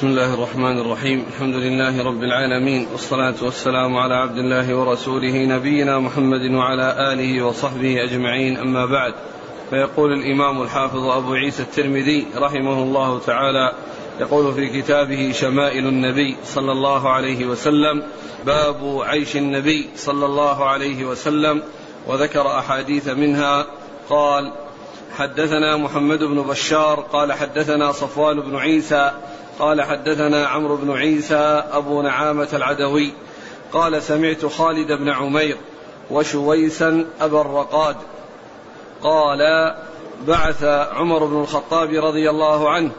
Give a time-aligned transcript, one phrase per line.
[0.00, 1.24] بسم الله الرحمن الرحيم.
[1.28, 8.04] الحمد لله رب العالمين والصلاة والسلام على عبد الله ورسوله نبينا محمد وعلى آله وصحبه
[8.04, 8.56] أجمعين.
[8.56, 9.14] أما بعد
[9.70, 13.72] فيقول الإمام الحافظ أبو عيسى الترمذي رحمه الله تعالى
[14.20, 18.02] يقول في كتابه شمائل النبي صلى الله عليه وسلم
[18.46, 21.62] باب عيش النبي صلى الله عليه وسلم
[22.06, 23.66] وذكر أحاديث منها
[24.10, 24.52] قال
[25.16, 29.10] حدثنا محمد بن بشار قال حدثنا صفوان بن عيسى
[29.60, 33.12] قال حدثنا عمرو بن عيسى أبو نعامة العدوي
[33.72, 35.56] قال سمعت خالد بن عمير
[36.10, 37.96] وشويسا أبا الرقاد
[39.02, 39.74] قال
[40.26, 42.90] بعث عمر بن الخطاب رضي الله عنه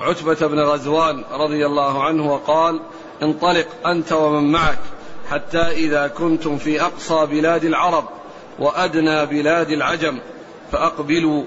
[0.00, 2.80] عتبة بن غزوان رضي الله عنه وقال
[3.22, 4.78] انطلق أنت ومن معك
[5.30, 8.04] حتى إذا كنتم في أقصى بلاد العرب
[8.58, 10.18] وأدنى بلاد العجم
[10.72, 11.44] فأقبلوا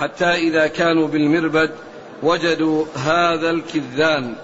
[0.00, 1.70] حتى إذا كانوا بالمربد
[2.22, 4.34] وجدوا هذا الكذان.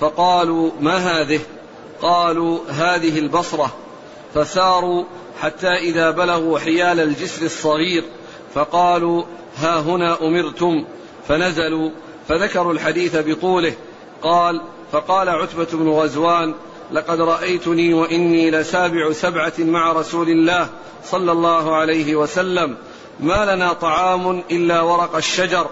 [0.00, 1.40] فقالوا ما هذه؟
[2.02, 3.74] قالوا هذه البصرة.
[4.34, 5.04] فساروا
[5.40, 8.04] حتى إذا بلغوا حيال الجسر الصغير
[8.54, 9.24] فقالوا
[9.56, 10.84] ها هنا أمرتم.
[11.28, 11.90] فنزلوا
[12.28, 13.72] فذكروا الحديث بطوله.
[14.22, 14.60] قال
[14.92, 16.54] فقال عتبة بن غزوان
[16.92, 20.68] لقد رأيتني وإني لسابع سبعة مع رسول الله
[21.04, 22.76] صلى الله عليه وسلم
[23.20, 25.66] ما لنا طعام إلا ورق الشجر.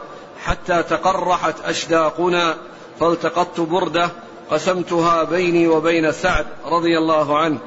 [0.45, 2.55] حتى تقرحت أشداقنا
[3.00, 4.11] فالتقطت بردة
[4.50, 7.59] قسمتها بيني وبين سعد رضي الله عنه.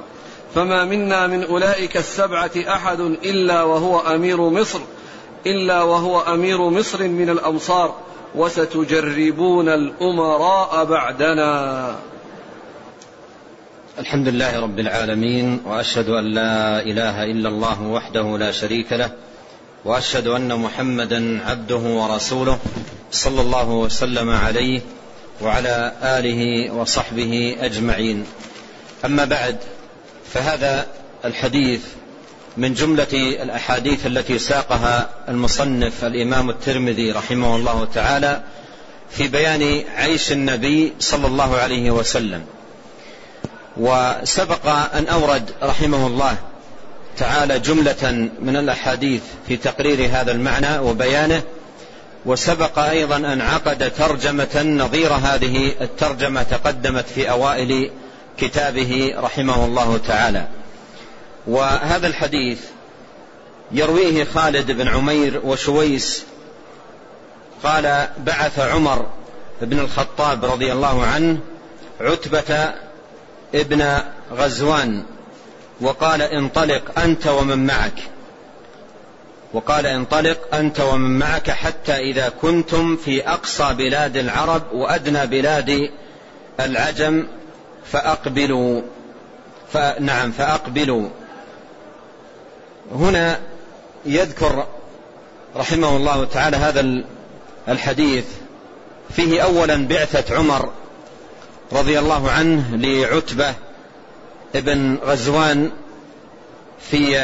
[0.56, 4.80] فما منا من أولئك السبعة أحد إلا وهو أمير مصر
[5.46, 7.96] إلا وهو أمير مصر من الأمصار
[8.36, 11.96] وستجربون الأمراء بعدنا.
[14.00, 19.12] الحمد لله رب العالمين وأشهد أن لا إله إلا الله وحده لا شريك له
[19.88, 22.60] وأشهد أن محمدا عبده ورسوله
[23.12, 24.82] صلى الله وسلم عليه
[25.42, 28.26] وعلى آله وصحبه أجمعين.
[29.06, 29.58] أما بعد
[30.34, 30.88] فهذا
[31.26, 31.82] الحديث
[32.58, 38.44] من جملة الأحاديث التي ساقها المصنف الإمام الترمذي رحمه الله تعالى
[39.10, 42.46] في بيان عيش النبي صلى الله عليه وسلم.
[43.78, 46.38] وسبق أن أورد رحمه الله
[47.18, 51.42] تعالى جملة من الأحاديث في تقرير هذا المعنى وبيانه
[52.26, 57.92] وسبق أيضا أن عقد ترجمة نظير هذه الترجمة تقدمت في أوائل
[58.38, 60.48] كتابه رحمه الله تعالى.
[61.48, 62.60] وهذا الحديث
[63.72, 66.24] يرويه خالد بن عمير وشويس
[67.64, 69.06] قال بعث عمر
[69.62, 71.38] بن الخطاب رضي الله عنه
[72.02, 72.74] عتبة
[73.56, 73.98] ابن
[74.34, 75.04] غزوان
[75.82, 78.00] وقال انطلق أنت ومن معك.
[79.54, 85.90] وقال انطلق أنت ومن معك حتى إذا كنتم في أقصى بلاد العرب وأدنى بلاد
[86.60, 87.28] العجم
[87.92, 88.82] فأقبلوا.
[89.74, 91.10] فنعم فأقبلوا.
[92.92, 93.40] هنا
[94.06, 94.66] يذكر
[95.56, 97.04] رحمه الله تعالى هذا
[97.68, 98.26] الحديث.
[99.16, 100.70] فيه أولا بعثة عمر
[101.72, 103.54] رضي الله عنه لعتبة
[104.56, 105.72] ابن غزوان
[106.92, 107.18] في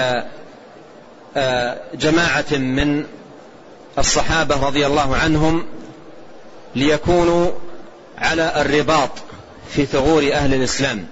[1.38, 3.06] آه، جماعة من
[3.97, 5.66] الصحابة رضي الله عنهم
[6.75, 7.51] ليكونوا
[8.17, 9.09] على الرباط
[9.69, 11.06] في ثغور أهل الإسلام.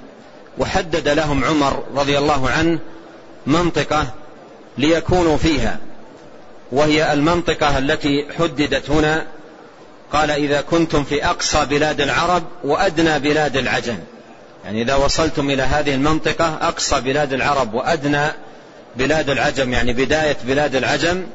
[0.57, 2.79] وحدد لهم عمر رضي الله عنه
[3.47, 4.07] منطقة
[4.77, 5.79] ليكونوا فيها.
[6.71, 9.25] وهي المنطقة التي حددت هنا.
[10.13, 13.97] قال إذا كنتم في أقصى بلاد العرب وأدنى بلاد العجم
[14.65, 18.27] يعني إذا وصلتم إلى هذه المنطقة أقصى بلاد العرب وأدنى
[18.95, 21.27] بلاد العجم يعني بداية بلاد العجم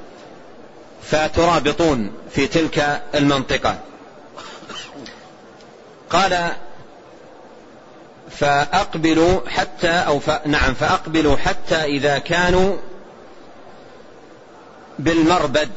[1.02, 3.78] فترابطون في تلك المنطقة.
[6.10, 6.52] قال
[8.30, 10.30] فأقبلوا حتى أو ف...
[10.46, 12.76] نعم فأقبلوا حتى إذا كانوا
[14.98, 15.70] بالمربد.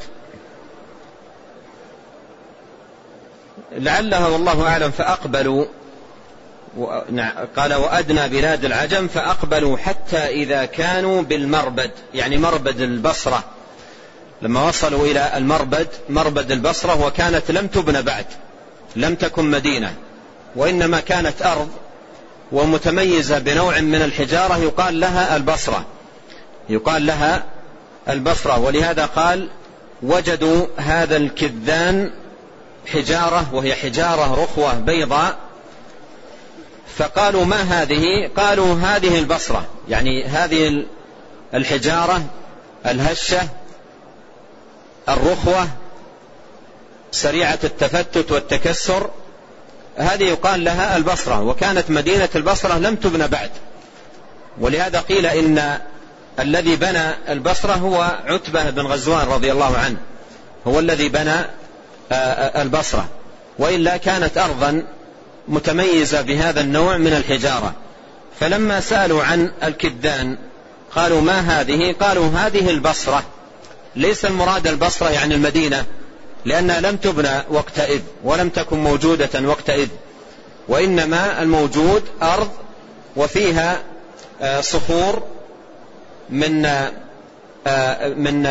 [3.72, 5.66] لعلها والله أعلم فأقبلوا.
[7.58, 13.44] قال وأدنى بلاد العجم فأقبلوا حتى إذا كانوا بالمربد يعني مربد البصرة.
[14.42, 18.26] لما وصلوا إلى المربد مربد البصرة وكانت لم تبنى بعد
[18.96, 19.94] لم تكن مدينة
[20.56, 21.70] وإنما كانت أرض
[22.52, 25.86] ومتميزة بنوع من الحجارة يقال لها البصرة.
[26.70, 27.44] يقال لها
[28.10, 29.48] البصرة ولهذا قال
[30.02, 32.12] وجدوا هذا الكذان
[32.94, 35.38] حجارة وهي حجارة رخوة بيضاء
[37.00, 40.86] فقالوا ما هذه؟ قالوا هذه البصرة يعني هذه
[41.54, 42.22] الحجارة
[42.86, 43.42] الهشة
[45.10, 45.68] الرخوة
[47.12, 49.10] سريعة التفتت والتكسر.
[49.98, 53.52] هذه يقال لها البصرة وكانت مدينة البصرة لم تبنى بعد.
[54.60, 55.80] ولهذا قيل إن
[56.40, 59.98] الذي بنى البصرة هو عتبة بن غزوان رضي الله عنه.
[60.68, 61.36] هو الذي بنى
[62.12, 63.08] آه، آه، البصرة.
[63.60, 64.84] وإلا كانت أرضا
[65.48, 67.74] متميزة بهذا النوع من الحجارة.
[68.40, 70.38] فلما سألوا عن الكدان
[70.96, 73.24] قالوا ما هذه؟ قالوا هذه البصرة.
[73.96, 75.86] ليس المراد البصرة يعني المدينة
[76.46, 79.88] لأنها لم تبنى وقتئذ ولم تكن موجودة وقتئذ
[80.68, 82.50] وإنما الموجود أرض
[83.16, 83.80] وفيها
[84.42, 85.24] آه، صخور
[86.30, 86.62] من
[88.16, 88.48] من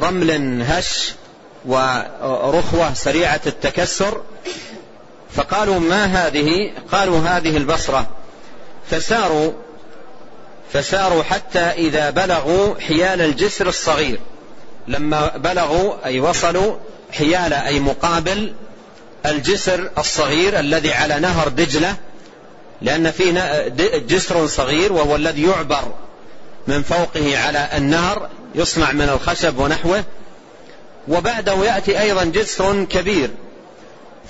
[0.00, 1.12] رمل هش
[1.66, 4.22] ورخوة سريعة التكسر
[5.36, 8.06] فقالوا ما هذه؟ قالوا هذه البصرة.
[8.90, 9.52] فساروا
[10.72, 14.20] فساروا حتى إذا بلغوا حيال الجسر الصغير.
[14.88, 16.76] لما بلغوا أي وصلوا
[17.12, 18.54] حيال أي مقابل
[19.26, 21.96] الجسر الصغير الذي على نهر دجلة.
[22.82, 25.94] لأن فيه جسر صغير وهو الذي يعبر
[26.66, 30.04] من فوقه على النهر يصنع من الخشب ونحوه.
[31.08, 33.30] وبعده يأتي أيضا جسر كبير.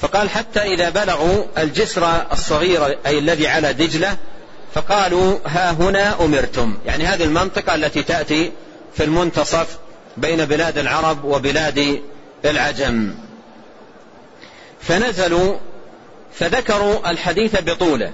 [0.00, 4.17] فقال حتى إذا بلغوا الجسر الصغير أي الذي على دجلة
[4.75, 6.79] فقالوا ها هنا أمرتم.
[6.87, 8.52] يعني هذه المنطقة التي تأتي
[8.96, 9.79] في المنتصف
[10.17, 12.02] بين بلاد العرب وبلاد
[12.44, 13.14] العجم.
[14.81, 15.56] فنزلوا
[16.35, 18.12] فذكروا الحديث بطوله.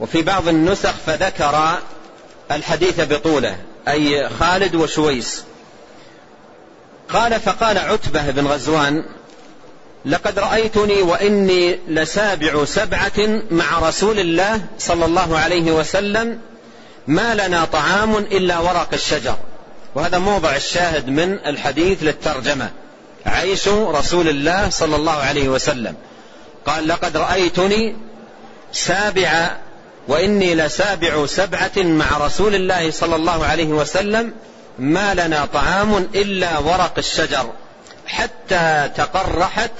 [0.00, 1.78] وفي بعض النسخ فذكر
[2.50, 3.56] الحديث بطوله
[3.88, 5.44] أي خالد وشويس.
[7.08, 9.04] قال فقال عتبة بن غزوان
[10.06, 16.40] لقد رأيتني وإني لسابع سبعة مع رسول الله صلى الله عليه وسلم
[17.06, 19.36] ما لنا طعام إلا ورق الشجر.
[19.94, 22.70] وهذا موضع الشاهد من الحديث للترجمة.
[23.26, 25.94] عيش رسول الله صلى الله عليه وسلم.
[26.66, 27.96] قال لقد رأيتني
[28.72, 29.56] سابع
[30.08, 34.32] وإني لسابع سبعة مع رسول الله صلى الله عليه وسلم
[34.78, 37.50] ما لنا طعام إلا ورق الشجر.
[38.06, 39.70] حتى تقرحت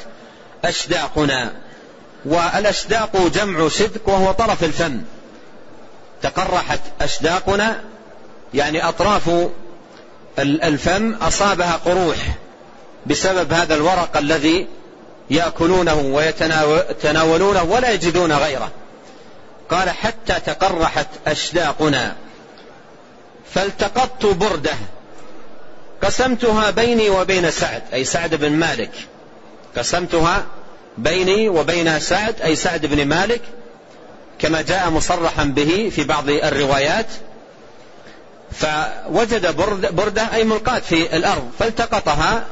[0.64, 1.52] أشداقنا
[2.24, 5.00] والأشداق جمع شدق وهو طرف الفم.
[6.22, 7.80] تقرحت أشداقنا
[8.54, 9.30] يعني أطراف
[10.38, 12.16] الفم أصابها قروح
[13.06, 14.68] بسبب هذا الورق الذي
[15.30, 18.70] يأكلونه ويتناولونه ولا يجدون غيره.
[19.70, 22.16] قال حتى تقرحت أشداقنا.
[23.54, 24.74] فالتقطت بردة.
[26.02, 28.90] قسمتها بيني وبين سعد أي سعد بن مالك.
[29.76, 30.44] قسمتها
[30.98, 33.40] بيني وبين سعد أي سعد بن مالك
[34.38, 37.06] كما جاء مصرحا به في بعض الروايات.
[38.52, 39.56] فوجد
[39.96, 42.44] بردة أي ملقاة في الأرض فالتقطها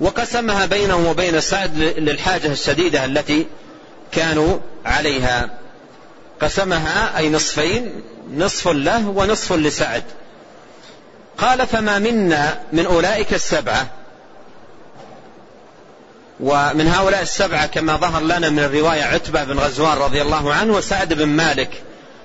[0.00, 3.46] وقسمها بينه وبين سعد للحاجة الشديدة التي
[4.12, 5.50] كانوا عليها.
[6.40, 8.02] قسمها أي نصفين
[8.36, 10.02] نصف له ونصف لسعد.
[11.38, 13.86] قال فما منا من أولئك السبعة
[16.40, 21.12] ومن هؤلاء السبعة كما ظهر لنا من الرواية عتبة بن غزوان رضي الله عنه وسعد
[21.12, 21.82] بن مالك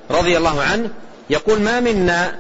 [0.09, 0.89] رضي الله عنه
[1.29, 2.35] يقول ما منا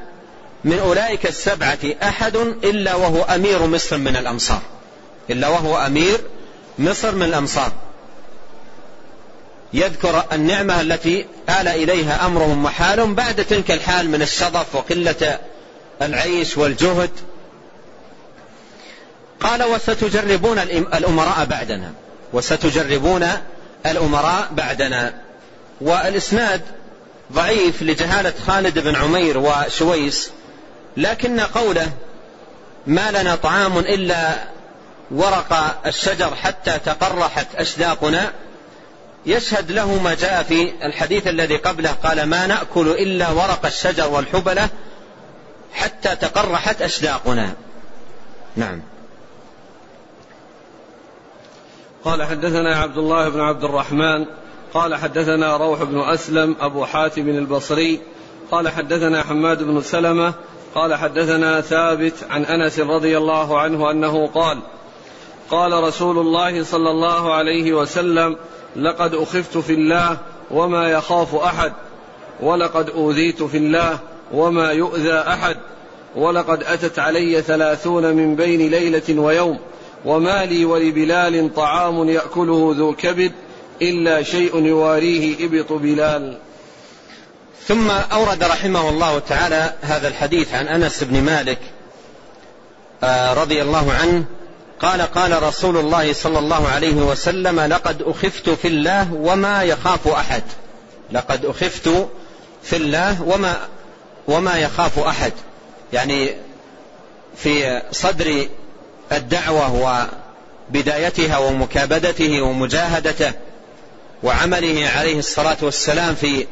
[0.63, 4.61] من أولئك السبعة أحد إلا وهو أمير مصر من الأمصار
[5.29, 6.17] إلا وهو أمير
[6.79, 7.71] مصر من الأمصار
[9.73, 15.39] يذكر النعمة التي آل إليها أمرهم وحالهم بعد تلك الحال من الشظف وقلة
[16.01, 17.09] العيش والجهد.
[19.41, 21.91] قال وستجربون الأمراء بعدنا.
[22.33, 23.27] وستجربون
[23.85, 25.13] الأمراء بعدنا.
[25.81, 26.61] والإسناد
[27.33, 30.31] ضعيف لجهالة خالد بن عمير وشويس
[30.97, 31.91] لكن قوله
[32.87, 34.33] ما لنا طعام إلا
[35.11, 38.31] ورق الشجر حتى تقرحت أشداقنا
[39.25, 44.69] يشهد له ما جاء في الحديث الذي قبله قال ما نأكل إلا ورق الشجر والحبلة
[45.73, 47.53] حتى تقرحت أشداقنا.
[48.55, 48.81] نعم.
[52.05, 54.25] قال حدثنا عبد الله بن عبد الرحمن
[54.73, 57.99] قال حدثنا روح بن أسلم أبو حاتم البصري
[58.51, 60.33] قال حدثنا حماد بن سلمة
[60.75, 64.57] قال حدثنا ثابت عن أنس رضي الله عنه أنه قال
[65.49, 68.37] قال رسول الله صلى الله عليه وسلم
[68.75, 70.17] لقد أخفت في الله
[70.51, 71.73] وما يخاف أحد
[72.39, 73.99] ولقد أوذيت في الله
[74.33, 75.57] وما يؤذى أحد
[76.15, 79.59] ولقد أتت علي ثلاثون من بين ليلة ويوم
[80.05, 83.31] وما لي ولبلال طعام يأكله ذو كبد
[83.81, 86.37] إلا شيء يواريه إبط بلال.
[87.67, 91.59] ثم أورد رحمه الله تعالى هذا الحديث عن أنس بن مالك
[93.03, 94.23] آه، رضي الله عنه
[94.79, 100.43] قال قال رسول الله صلى الله عليه وسلم لقد أخفت في الله وما يخاف أحد.
[101.11, 101.89] لقد أخفت
[102.63, 103.57] في الله وما
[104.27, 105.33] وما يخاف أحد.
[105.93, 106.35] يعني
[107.35, 108.47] في صدر
[109.11, 110.07] الدعوة
[110.69, 113.31] وبدايتها ومكابدته ومجاهدته
[114.23, 116.47] وعمله عليه الصلاة والسلام في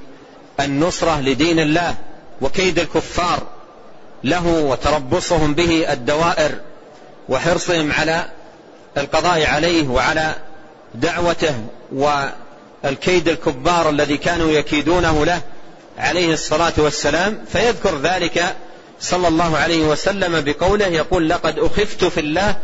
[0.59, 1.95] النصرة لدين الله
[2.41, 3.43] وكيد الكفار
[4.23, 6.51] له وتربصهم به الدوائر
[7.29, 8.25] وحرصهم على
[8.97, 10.35] القضاء عليه وعلى
[10.95, 11.55] دعوته
[11.93, 15.41] والكيد الكبار الذي كانوا يكيدونه له
[15.97, 17.45] عليه الصلاة والسلام.
[17.51, 18.55] فيذكر ذلك
[19.01, 22.55] صلى الله عليه وسلم بقوله يقول لقد أخفت في الله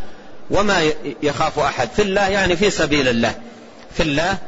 [0.50, 0.90] وما
[1.22, 1.88] يخاف أحد.
[1.96, 3.34] في الله يعني في سبيل الله.
[3.96, 4.38] في الله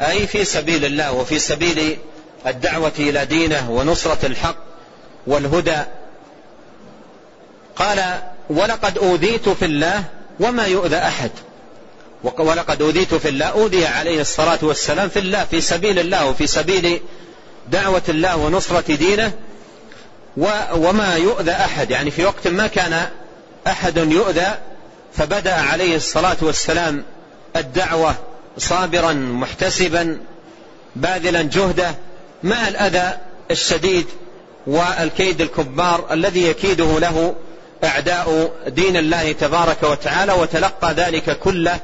[0.00, 1.98] أي في سبيل الله وفي سبيل
[2.46, 4.56] الدعوة إلى دينه ونصرة الحق
[5.26, 5.78] والهدى.
[7.76, 10.04] قال ولقد أوذيت في الله
[10.40, 11.30] وما يؤذى أحد.
[12.38, 13.46] ولقد أوذيت في الله.
[13.46, 17.00] أوذي عليه الصلاة والسلام في الله في سبيل الله وفي سبيل
[17.70, 19.32] دعوة الله ونصرة دينه.
[20.72, 23.08] وما يؤذى أحد يعني في وقت ما كان
[23.66, 24.54] أحد يؤذى
[25.14, 27.02] فبدأ عليه الصلاة والسلام
[27.56, 28.14] الدعوة
[28.58, 30.18] صابرا محتسبا
[30.96, 31.94] باذلا جهده
[32.42, 33.18] مع الأذى
[33.50, 34.06] الشديد
[34.66, 37.34] والكيد الكبار الذي يكيده له
[37.84, 41.78] أعداء دين الله تبارك وتعالى وتلقى ذلك كله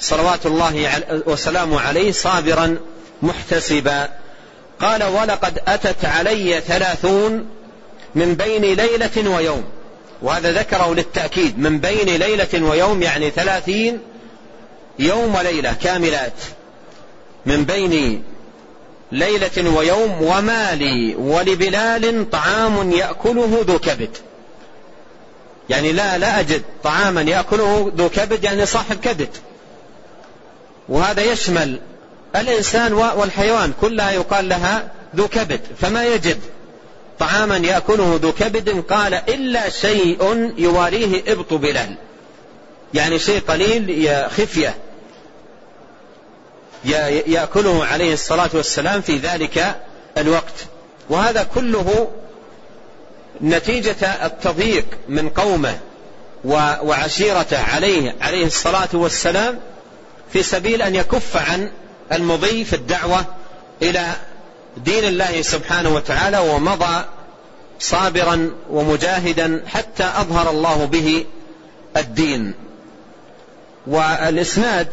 [0.00, 2.76] صلوات الله وسلامه عليه صابرا
[3.22, 4.08] محتسبا.
[4.80, 7.48] قال ولقد أتت علي ثلاثون
[8.14, 9.64] من بين ليلة ويوم.
[10.22, 11.58] وهذا ذكره للتأكيد.
[11.58, 14.00] من بين ليلة ويوم يعني ثلاثين
[14.98, 16.32] يوم وليلة كاملات.
[17.46, 18.22] من بين
[19.12, 24.16] ليلة ويوم وما لي ولبلال طعام يأكله ذو كبد.
[25.68, 29.28] يعني لا لا أجد طعاما يأكله ذو كبد يعني صاحب كبد.
[30.88, 31.80] وهذا يشمل
[32.36, 33.72] الإنسان والحيوان.
[33.80, 35.60] كلها يقال لها ذو كبد.
[35.80, 36.38] فما يجد.
[37.18, 41.94] طعاما يأكله ذو كبد قال إلا شيء يواريه إبط بلال.
[42.94, 44.74] يعني شيء قليل خفية.
[47.26, 49.80] يأكله عليه الصلاة والسلام في ذلك
[50.18, 50.66] الوقت.
[51.10, 52.10] وهذا كله
[53.42, 55.78] نتيجة التضييق من قومه
[56.44, 59.58] وعشيرته عليه عليه الصلاة والسلام
[60.32, 61.70] في سبيل أن يكف عن
[62.12, 63.24] المضي في الدعوة
[63.82, 64.06] إلى
[64.84, 67.04] دين الله سبحانه وتعالى ومضى
[67.80, 71.24] صابرا ومجاهدا حتى أظهر الله به
[71.96, 72.54] الدين.
[73.86, 74.88] والإسناد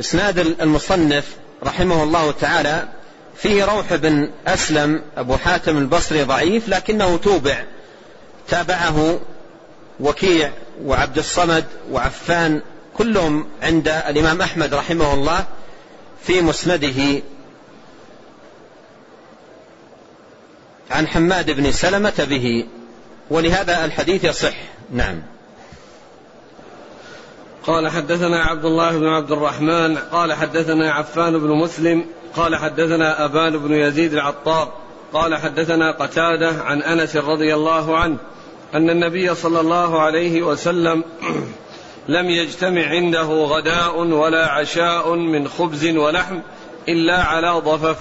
[0.00, 1.24] إسناد المصنف
[1.64, 2.88] رحمه الله تعالى
[3.36, 7.64] فيه روح بن أسلم أبو حاتم البصري ضعيف لكنه توبع.
[8.48, 9.20] تابعه
[10.00, 10.50] وكيع
[10.84, 12.60] وعبد الصمد وعفان
[12.98, 15.44] كلهم عند الإمام أحمد رحمه الله
[16.24, 17.22] في مسنده.
[20.90, 22.66] عن حماد بن سلمة به
[23.30, 24.54] ولهذا الحديث يصح.
[24.92, 25.22] نعم.
[27.62, 32.04] قال حدثنا عبد الله بن عبد الرحمن قال حدثنا عفان بن مسلم
[32.36, 34.72] قال حدثنا أبان بن يزيد العطار
[35.12, 38.16] قال حدثنا قتادة عن أنس رضي الله عنه
[38.74, 41.04] أن النبي صلى الله عليه وسلم
[42.08, 46.38] لم يجتمع عنده غداء ولا عشاء من خبز ولحم
[46.88, 47.98] إلا على ضفف.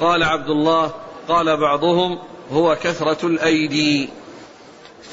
[0.00, 0.92] قال عبد الله
[1.30, 2.18] قال بعضهم
[2.52, 4.08] هو كثرة الأيدي.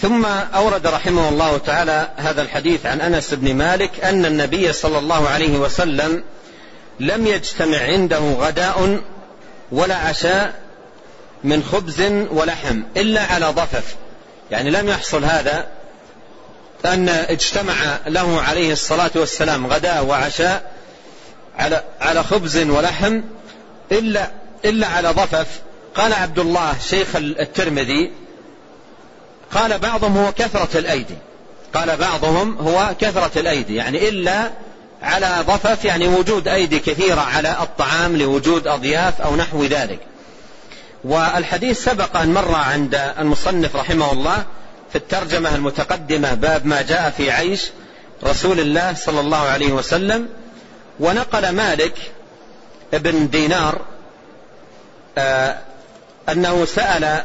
[0.02, 5.30] ثم أورد رحمه الله تعالى هذا الحديث عن أنس بن مالك أن النبي صلى الله
[5.30, 6.24] عليه وسلم
[7.00, 9.00] لم يجتمع عنده غداء
[9.72, 10.54] ولا عشاء
[11.44, 13.96] من خبز ولحم إلا على ضفف.
[14.52, 15.68] يعني لم يحصل هذا
[16.86, 17.76] أن اجتمع
[18.08, 20.72] له عليه الصلاة والسلام غداء وعشاء
[21.58, 23.22] على على خبز ولحم
[23.92, 24.32] إلا
[24.66, 25.48] إلا على ضفف.
[25.98, 28.12] قال عبد الله شيخ الترمذي
[29.52, 31.18] قال بعضهم هو كثرة الأيدي.
[31.74, 34.52] قال بعضهم هو كثرة الأيدي يعني إلا
[35.02, 40.00] على ضفف يعني وجود أيدي كثيرة على الطعام لوجود أضياف أو نحو ذلك.
[41.04, 44.46] والحديث سبق أن مر عند المصنف رحمه الله
[44.90, 47.66] في الترجمة المتقدمة باب ما جاء في عيش
[48.24, 50.30] رسول الله صلى الله عليه وسلم
[51.00, 51.94] ونقل مالك
[52.94, 53.82] ابن دينار
[55.18, 55.58] آه
[56.30, 57.24] أنه سأل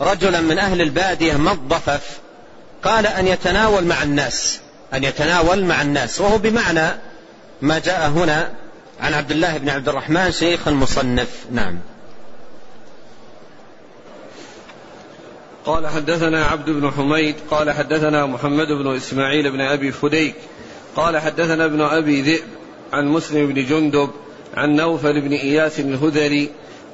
[0.00, 2.18] رجلا من أهل البادية ما الضفف؟
[2.82, 4.60] قال أن يتناول مع الناس
[4.94, 6.20] أن يتناول مع الناس.
[6.20, 6.88] وهو بمعنى
[7.62, 8.50] ما جاء هنا
[9.00, 11.28] عن عبد الله بن عبد الرحمن شيخ المصنف.
[11.52, 11.78] نعم.
[15.66, 20.34] قال حدثنا عبد بن حميد قال حدثنا محمد بن إسماعيل بن أبي فديك
[20.96, 22.44] قال حدثنا ابن أبي ذئب
[22.92, 24.10] عن مسلم بن جندب
[24.54, 26.50] عن نوفل بن إياس الهذلي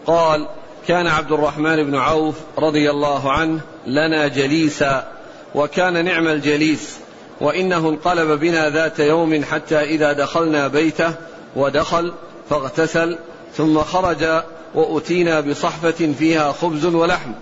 [0.06, 0.48] قال
[0.88, 5.08] كان عبد الرحمن بن عوف رضي الله عنه لنا جليسا
[5.54, 6.98] وكان نعم الجليس
[7.40, 11.14] وإنه انقلب بنا ذات يوم حتى إذا دخلنا بيته
[11.56, 12.12] ودخل
[12.50, 13.18] فاغتسل
[13.56, 14.42] ثم خرج
[14.74, 17.32] وأتينا بصحفة فيها خبز ولحم.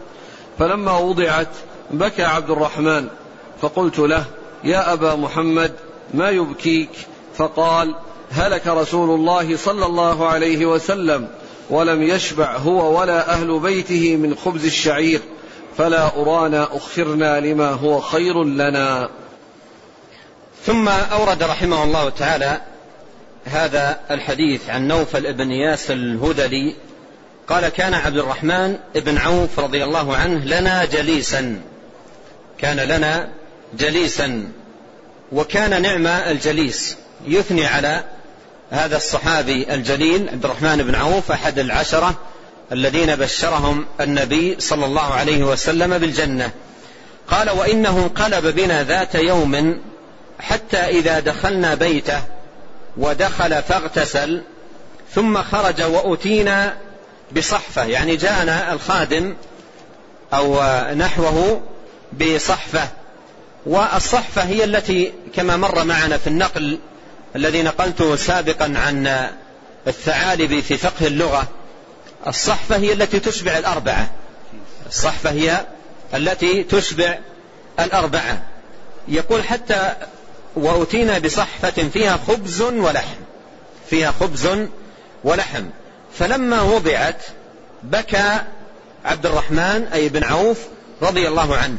[0.59, 1.49] فلما وضعت
[1.91, 3.07] بكى عبد الرحمن
[3.63, 4.25] فقلت له
[4.65, 5.73] يا أبا محمد
[6.15, 6.91] ما يبكيك؟
[7.35, 7.95] فقال
[8.31, 11.29] هلك رسول الله صلى الله عليه وسلم
[11.71, 15.21] ولم يشبع هو ولا أهل بيته من خبز الشعير
[15.79, 19.11] فلا أرانا أخرنا لما هو خير لنا.
[20.67, 22.61] ثم أورد رحمه الله تعالى
[23.45, 26.75] هذا الحديث عن نوفل بن ياس الهذلي
[27.49, 31.61] قال كان عبد الرحمن بن عوف رضي الله عنه لنا جليسا
[32.59, 33.29] كان لنا
[33.79, 34.49] جليسا
[35.33, 36.97] وكان نعم الجليس
[37.27, 38.05] يثني على
[38.71, 42.15] هذا الصحابي الجليل عبد الرحمن بن عوف أحد العشرة
[42.73, 46.51] الذين بشرهم النبي صلى الله عليه وسلم بالجنة.
[47.29, 49.81] قال وإنه انقلب بنا ذات يوم
[50.41, 52.23] حتى إذا دخلنا بيته
[52.97, 54.43] ودخل فاغتسل
[55.15, 56.77] ثم خرج وأتينا
[57.37, 57.85] بصحفة.
[57.85, 59.37] يعني جاءنا الخادم
[60.33, 60.61] أو
[60.95, 61.63] نحوه
[62.21, 62.89] بصحفة.
[63.67, 66.79] والصحفة هي التي كما مر معنا في النقل
[67.37, 69.29] الذي نقلته سابقا عن
[69.87, 71.49] الثعالب في فقه اللغة
[72.27, 74.11] الصحفة هي التي تشبع الأربعة.
[74.87, 75.67] الصحفة هي
[76.15, 77.19] التي تشبع
[77.81, 78.43] الأربعة.
[79.09, 79.95] يقول حتى
[80.57, 83.17] وأتينا بصحفة فيها خبز ولحم
[83.91, 84.49] فيها خبز
[85.25, 85.65] ولحم.
[86.19, 87.23] فلما وضعت
[87.83, 88.41] بكى
[89.05, 90.59] عبد الرحمن أي بن عوف
[91.03, 91.79] رضي الله عنه.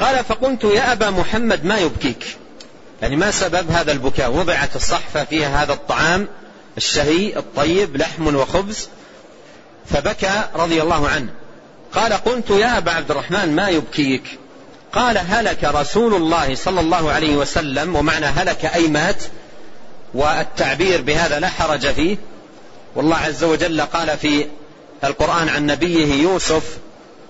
[0.00, 2.36] قال فقلت يا أبا محمد ما يبكيك؟
[3.02, 6.28] يعني ما سبب هذا البكاء؟ وضعت الصحفة فيها هذا الطعام
[6.76, 8.88] الشهي الطيب لحم وخبز.
[9.86, 11.28] فبكى رضي الله عنه.
[11.92, 14.38] قال قلت يا أبا عبد الرحمن ما يبكيك؟
[14.92, 19.22] قال هلك رسول الله صلى الله عليه وسلم ومعنى هلك أي مات
[20.14, 22.16] والتعبير بهذا لا حرج فيه.
[22.94, 24.46] والله عز وجل قال في
[25.04, 26.78] القرآن عن نبيه يوسف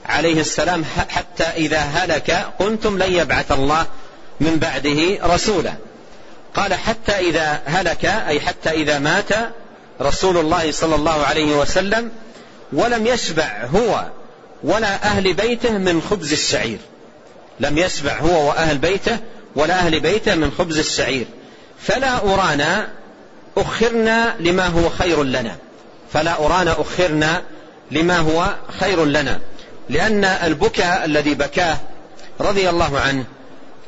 [0.09, 3.87] عليه السلام حتى إذا هلك قلتم لن يبعث الله
[4.41, 5.75] من بعده رسولا.
[6.55, 9.29] قال حتى إذا هلك أي حتى إذا مات
[10.01, 12.11] رسول الله صلى الله عليه وسلم
[12.73, 14.07] ولم يشبع هو
[14.63, 16.79] ولا أهل بيته من خبز الشعير.
[17.61, 19.19] لم يشبع هو وأهل بيته
[19.57, 21.27] ولا أهل بيته من خبز الشعير.
[21.83, 22.89] فلا أرانا
[23.57, 25.57] أخرنا لما هو خير لنا.
[26.13, 27.43] فلا أرانا أخرنا
[27.91, 29.41] لما هو خير لنا.
[29.91, 31.77] لأن البكاء الذي بكاه
[32.41, 33.25] رضي الله عنه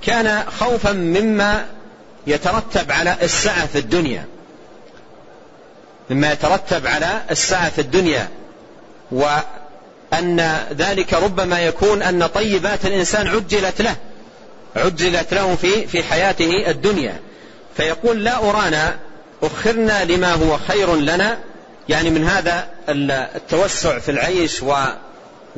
[0.03, 1.67] كان خوفا مما
[2.27, 4.25] يترتب على السعة في الدنيا.
[6.11, 8.29] مما يترتب على السعة في الدنيا.
[9.11, 13.97] وأن ذلك ربما يكون أن طيبات الإنسان عجلت له
[14.77, 17.21] عجلت له في في حياته الدنيا.
[17.77, 18.97] فيقول لا أرانا
[19.43, 21.39] أخرنا لما هو خير لنا.
[21.89, 24.75] يعني من هذا التوسع في العيش و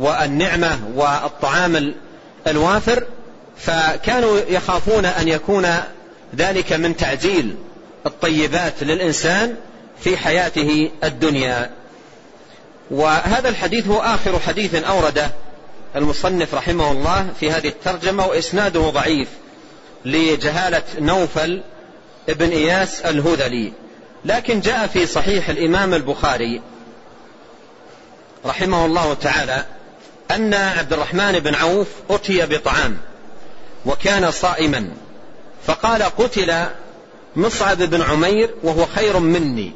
[0.01, 1.95] والنعمة والطعام
[2.47, 3.05] الوافر
[3.57, 5.75] فكانوا يخافون أن يكون
[6.37, 7.57] ذلك من تعجيل
[8.07, 9.57] الطيبات للإنسان
[10.01, 11.71] في حياته الدنيا.
[12.91, 15.31] وهذا الحديث هو آخر حديث أورده
[15.97, 19.29] المصنف رحمه الله في هذه الترجمة وإسناده ضعيف
[20.05, 21.63] لجهالة نوفل
[22.29, 23.73] ابن إياس الهذلي.
[24.25, 26.61] لكن جاء في صحيح الإمام البخاري
[28.47, 29.65] رحمه الله تعالى
[30.35, 32.97] أن عبد الرحمن بن عوف أتي بطعام
[33.87, 34.88] وكان صائما.
[35.66, 36.64] فقال قتل
[37.37, 39.73] مصعب بن عمير وهو خير مني.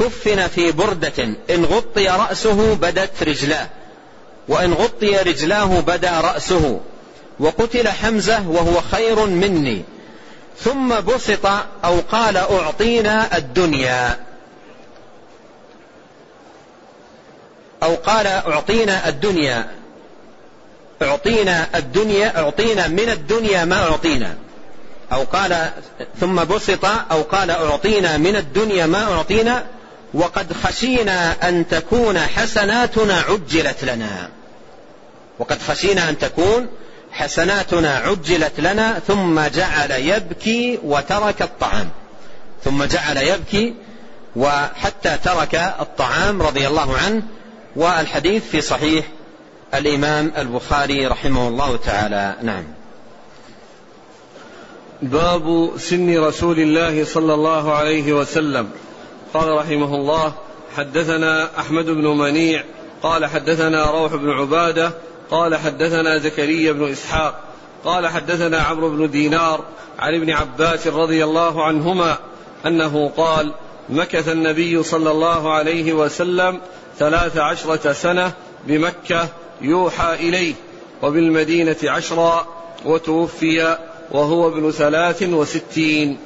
[0.00, 1.24] كفن في بردة.
[1.50, 3.68] إن غطي رأسه بدت رجلاه.
[4.48, 6.80] وإن غطي رجلاه بدا رأسه.
[7.40, 9.82] وقتل حمزة وهو خير مني.
[10.60, 11.46] ثم بسط
[11.84, 14.23] أو قال أعطينا الدنيا.
[17.84, 19.66] أو قال أعطينا الدنيا.
[21.02, 24.34] أعطينا الدنيا أعطينا من الدنيا ما أعطينا.
[25.12, 25.70] أو قال
[26.20, 29.64] ثم بسط أو قال أعطينا من الدنيا ما أعطينا.
[30.14, 34.28] وقد خشينا أن تكون حسناتنا عجلت لنا.
[35.38, 36.66] وقد خشينا أن تكون
[37.12, 39.00] حسناتنا عجلت لنا.
[39.06, 41.90] ثم جعل يبكي وترك الطعام.
[42.64, 43.74] ثم جعل يبكي
[44.36, 47.22] وحتى ترك الطعام رضي الله عنه.
[47.76, 49.04] والحديث في صحيح
[49.74, 52.36] الإمام البخاري رحمه الله تعالى.
[52.42, 52.64] نعم.
[55.02, 58.70] باب سن رسول الله صلى الله عليه وسلم.
[59.34, 60.32] قال رحمه الله
[60.76, 62.64] حدثنا أحمد بن منيع
[63.02, 64.92] قال حدثنا روح بن عبادة
[65.30, 67.40] قال حدثنا زكريا بن إسحاق
[67.84, 69.64] قال حدثنا عمرو بن دينار
[69.98, 72.18] عن ابن عباس رضي الله عنهما
[72.66, 73.54] أنه قال
[73.88, 76.60] مكث النبي صلى الله عليه وسلم
[76.98, 78.32] ثلاث عشرة سنة
[78.66, 79.28] بمكة
[79.60, 80.54] يوحى إليه
[81.02, 82.46] وبالمدينة عشرا
[82.84, 83.78] وتوفي
[84.10, 86.18] وهو ابن ثلاث وستين.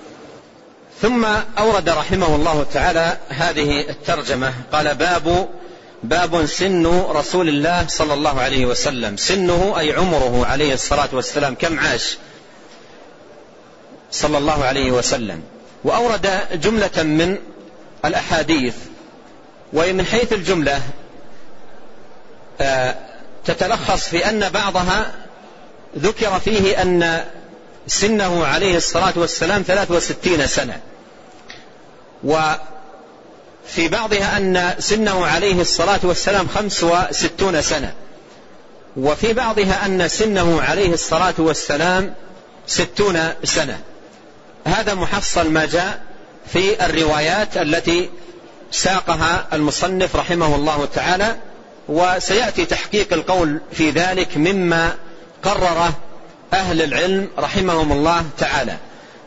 [1.01, 1.27] ثم
[1.59, 5.49] أورد رحمه الله تعالى هذه الترجمة قال باب
[6.03, 9.17] باب سن رسول الله صلى الله عليه وسلم.
[9.17, 12.19] سنه أي عمره عليه الصلاة والسلام كم عاش؟
[14.11, 15.43] صلى الله عليه وسلم.
[15.85, 17.39] وأورد جملة من
[18.05, 18.75] الأحاديث
[19.73, 20.81] ومن حيث الجملة
[22.61, 22.95] آه،
[23.45, 25.15] تتلخص في أن بعضها
[25.99, 27.25] ذكر فيه أن
[27.87, 30.81] سنه عليه الصلاة والسلام ثلاث وستين سنة.
[32.25, 37.95] وفي بعضها أن سنه عليه الصلاة والسلام خمس وستون سنة.
[38.97, 42.15] وفي بعضها أن سنه عليه الصلاة والسلام
[42.67, 43.81] ستون سنة.
[44.65, 46.08] هذا محصل ما جاء
[46.53, 48.11] في الروايات التي
[48.71, 51.37] ساقها المصنف رحمه الله تعالى
[51.89, 54.95] وسيأتي تحقيق القول في ذلك مما
[55.43, 55.93] قرره
[56.53, 58.77] أهل العلم رحمهم الله تعالى.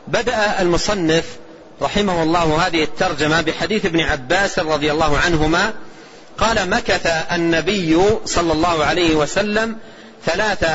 [0.08, 1.26] بدأ المصنف
[1.82, 5.74] رحمه الله هذه الترجمة بحديث ابن عباس رضي الله عنهما
[6.38, 9.78] قال مكث النبي صلى الله عليه وسلم
[10.26, 10.66] ثلاث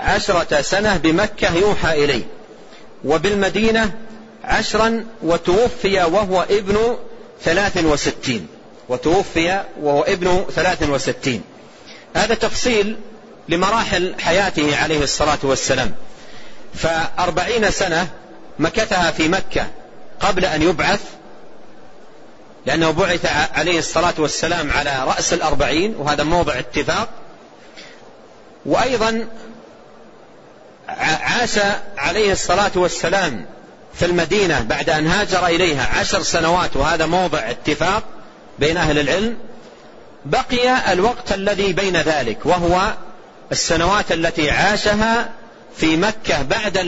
[0.00, 2.24] عشرة سنة بمكة يوحى إليه
[3.04, 3.92] وبالمدينة
[4.44, 6.96] عشرا وتوفي وهو ابن
[7.42, 8.46] ثلاث وستين.
[8.88, 11.42] وتوفي وهو ابن ثلاث وستين.
[12.16, 12.96] هذا تفصيل
[13.48, 15.94] لمراحل حياته عليه الصلاة والسلام.
[16.74, 18.08] فأربعين سنة
[18.58, 19.66] مكثها في مكة
[20.20, 21.00] قبل أن يبعث
[22.66, 27.08] لأنه بعث عليه الصلاة والسلام على رأس الأربعين وهذا موضع اتفاق.
[28.66, 29.28] وأيضا
[30.88, 31.58] عاش
[31.98, 33.46] عليه الصلاة والسلام
[33.98, 38.02] في المدينة بعد أن هاجر إليها عشر سنوات وهذا موضع اتفاق
[38.58, 39.36] بين أهل العلم
[40.24, 42.94] بقي الوقت الذي بين ذلك وهو
[43.52, 45.30] السنوات التي عاشها
[45.76, 46.78] في مكة بعد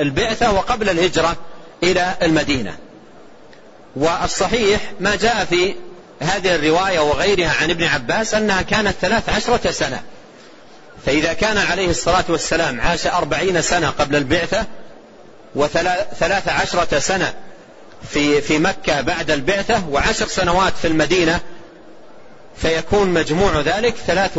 [0.00, 1.36] البعثة وقبل الهجرة
[1.82, 2.76] إلى المدينة.
[3.96, 5.74] والصحيح ما جاء في
[6.20, 10.02] هذه الرواية وغيرها عن ابن عباس أنها كانت ثلاث عشرة سنة.
[11.06, 14.64] فإذا كان عليه الصلاة والسلام عاش أربعين سنة قبل البعثة
[15.56, 17.34] وثلاث عشرة سنة
[18.10, 21.40] في, في مكة بعد البعثة وعشر سنوات في المدينة
[22.56, 24.38] فيكون مجموع ذلك ثلاث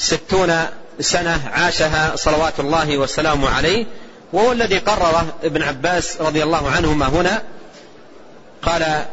[0.00, 0.66] وستون
[1.00, 3.86] سنة عاشها صلوات الله وسلامه عليه.
[4.32, 7.42] وهو الذي قرره ابن عباس رضي الله عنهما هنا
[8.62, 9.04] قال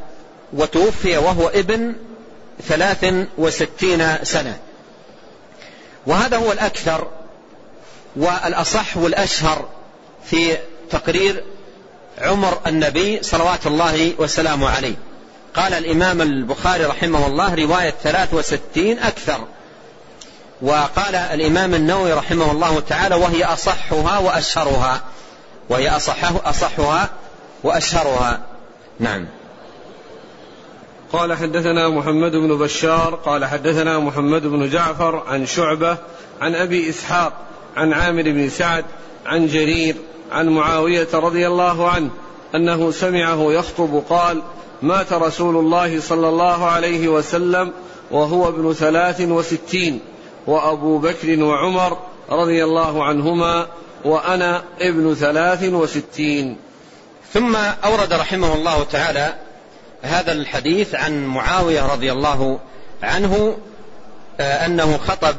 [0.54, 1.96] وتوفي وهو ابن
[2.68, 4.58] ثلاث وستين سنة
[6.08, 7.08] وهذا هو الأكثر
[8.16, 9.70] والأصح والأشهر
[10.26, 10.58] في
[10.92, 11.44] تقرير
[12.18, 14.96] عمر النبي صلوات الله وسلامه عليه.
[15.56, 19.40] قال الإمام البخاري رحمه الله رواية ثلاث وستين أكثر.
[20.62, 25.02] وقال الإمام النووي رحمه الله تعالى وهي أصحها وأشهرها.
[25.70, 27.10] وهي أصحه أصحها
[27.64, 28.40] وأشهرها.
[29.00, 29.28] نعم.
[31.14, 35.98] قال حدثنا محمد بن بشار قال حدثنا محمد بن جعفر عن شعبة
[36.42, 37.34] عن أبي إسحاق
[37.78, 38.86] عن عامر بن سعد
[39.26, 39.96] عن جرير
[40.32, 42.10] عن معاوية رضي الله عنه
[42.56, 44.42] أنه سمعه يخطب قال
[44.82, 47.72] مات رسول الله صلى الله عليه وسلم
[48.12, 50.00] وهو ابن ثلاث وستين
[50.48, 51.98] وأبو بكر وعمر
[52.30, 53.68] رضي الله عنهما
[54.06, 56.58] وأنا ابن ثلاث وستين.
[57.34, 59.36] ثم أورد رحمه الله تعالى
[60.02, 62.60] هذا الحديث عن معاوية رضي الله
[63.04, 63.58] عنه
[64.40, 65.36] آه، أنه خطب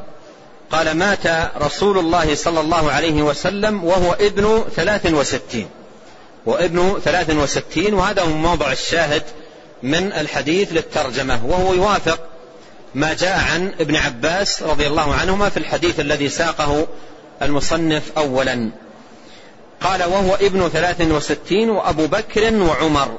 [0.72, 5.68] قال مات رسول الله صلى الله عليه وسلم وهو ابن ثلاث وستين.
[6.46, 9.22] وابن ثلاث وستين وهذا هو موضع الشاهد
[9.82, 12.20] من الحديث للترجمة وهو يوافق
[12.94, 16.86] ما جاء عن ابن عباس رضي الله عنهما في الحديث الذي ساقه
[17.42, 18.70] المصنف أولا.
[19.80, 23.18] قال وهو ابن ثلاث وستين وأبو بكر وعمر.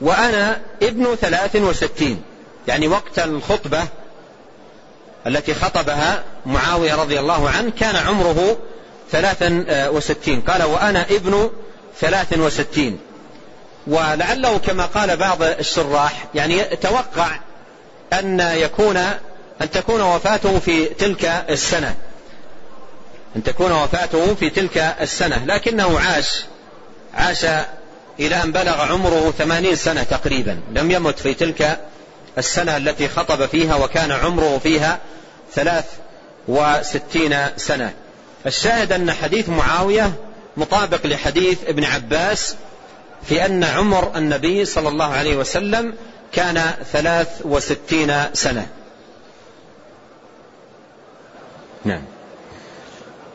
[0.00, 2.22] وأنا ابن ثلاث وستين.
[2.68, 3.82] يعني وقت الخطبة
[5.26, 8.58] التي خطبها معاوية رضي الله عنه كان عمره
[9.10, 10.40] ثلاثا وستين.
[10.40, 11.50] قال وأنا ابن
[12.00, 12.98] ثلاث وستين.
[13.86, 17.28] ولعله كما قال بعض الشراح يعني توقع
[18.12, 18.96] أن يكون
[19.62, 21.94] أن تكون وفاته في تلك السنة.
[23.36, 25.44] أن تكون وفاته في تلك السنة.
[25.44, 26.44] لكنه عاش
[27.14, 27.44] عاش
[28.20, 30.60] إلى أن بلغ عمره ثمانين سنة تقريبا.
[30.72, 31.80] لم يمت في تلك
[32.38, 34.98] السنة التي خطب فيها وكان عمره فيها
[35.54, 35.84] ثلاث
[36.48, 37.94] وستين سنة.
[38.46, 40.12] الشاهد أن حديث معاوية
[40.56, 42.56] مطابق لحديث ابن عباس
[43.22, 45.94] في أن عمر النبي صلى الله عليه وسلم
[46.32, 48.66] كان ثلاث وستين سنة.
[51.84, 52.02] نعم.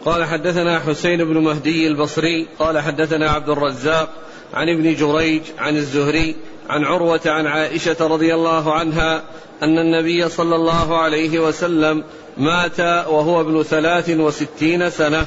[0.06, 4.10] قال حدثنا حسين بن مهدي البصري قال حدثنا عبد الرزاق
[4.54, 6.36] عن ابن جريج عن الزهري
[6.72, 9.24] عن عروة عن عائشة رضي الله عنها
[9.64, 12.04] أن النبي صلى الله عليه وسلم
[12.38, 15.26] مات وهو ابن ثلاث وستين سنة.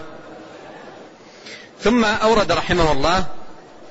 [1.80, 3.24] ثم أورد رحمه الله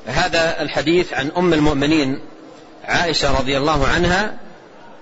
[0.05, 2.19] هذا الحديث عن أم المؤمنين
[2.85, 4.37] عائشة رضي الله عنها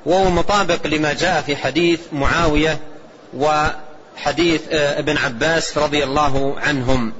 [0.05, 2.79] وهو مطابق لما جاء في حديث معاوية
[3.33, 7.13] وحديث آه، ابن عباس رضي الله عنهم.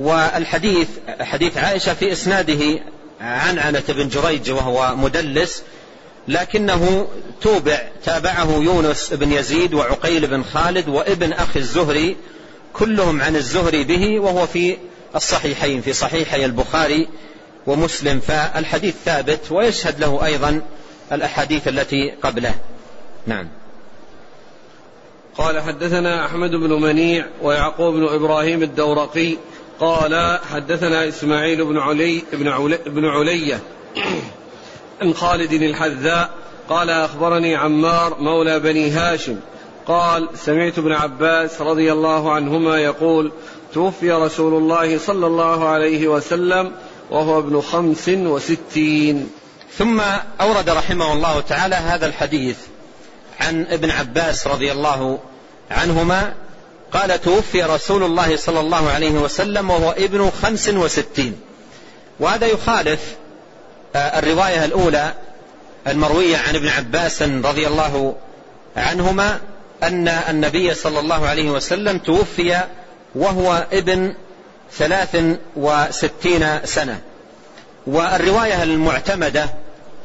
[0.00, 0.88] والحديث
[1.20, 2.80] حديث عائشة في إسناده
[3.20, 5.62] عن عنة بن جريج وهو مدلس
[6.28, 7.08] لكنه
[7.40, 12.16] توبع تابعه يونس بن يزيد وعقيل بن خالد وابن أخي الزهري
[12.72, 14.76] كلهم عن الزهري به وهو في
[15.16, 17.08] الصحيحين في صحيحي البخاري
[17.66, 20.62] ومسلم فالحديث ثابت ويشهد له أيضا
[21.12, 22.54] الأحاديث التي قبله.
[23.26, 23.48] نعم.
[25.38, 29.36] قال حدثنا أحمد بن منيع ويعقوب بن إبراهيم الدورقي
[29.80, 33.60] قال حدثنا إسماعيل بن علي بن, علي بن علية
[35.02, 36.30] عن خالد الحذاء
[36.68, 39.36] قال أخبرني عمار مولى بني هاشم
[39.86, 43.32] قال سمعت ابن عباس رضي الله عنهما يقول
[43.74, 46.72] توفي رسول الله صلى الله عليه وسلم
[47.10, 49.30] وهو ابن خمس وستين.
[49.78, 50.00] ثم
[50.40, 52.56] أورد رحمه الله تعالى هذا الحديث
[53.40, 55.18] عن ابن عباس رضي الله
[55.70, 56.34] عنهما
[56.92, 61.40] قال توفي رسول الله صلى الله عليه وسلم وهو ابن خمس وستين.
[62.20, 63.00] وهذا يخالف
[63.96, 65.14] آه، الرواية الأولى
[65.86, 68.16] المروية عن ابن عباس رضي الله
[68.76, 69.40] عنهما
[69.82, 72.60] أن النبي صلى الله عليه وسلم توفي
[73.14, 74.14] وهو ابن
[74.72, 75.16] ثلاث
[75.56, 77.00] وستين سنة.
[77.86, 79.50] والرواية المعتمدة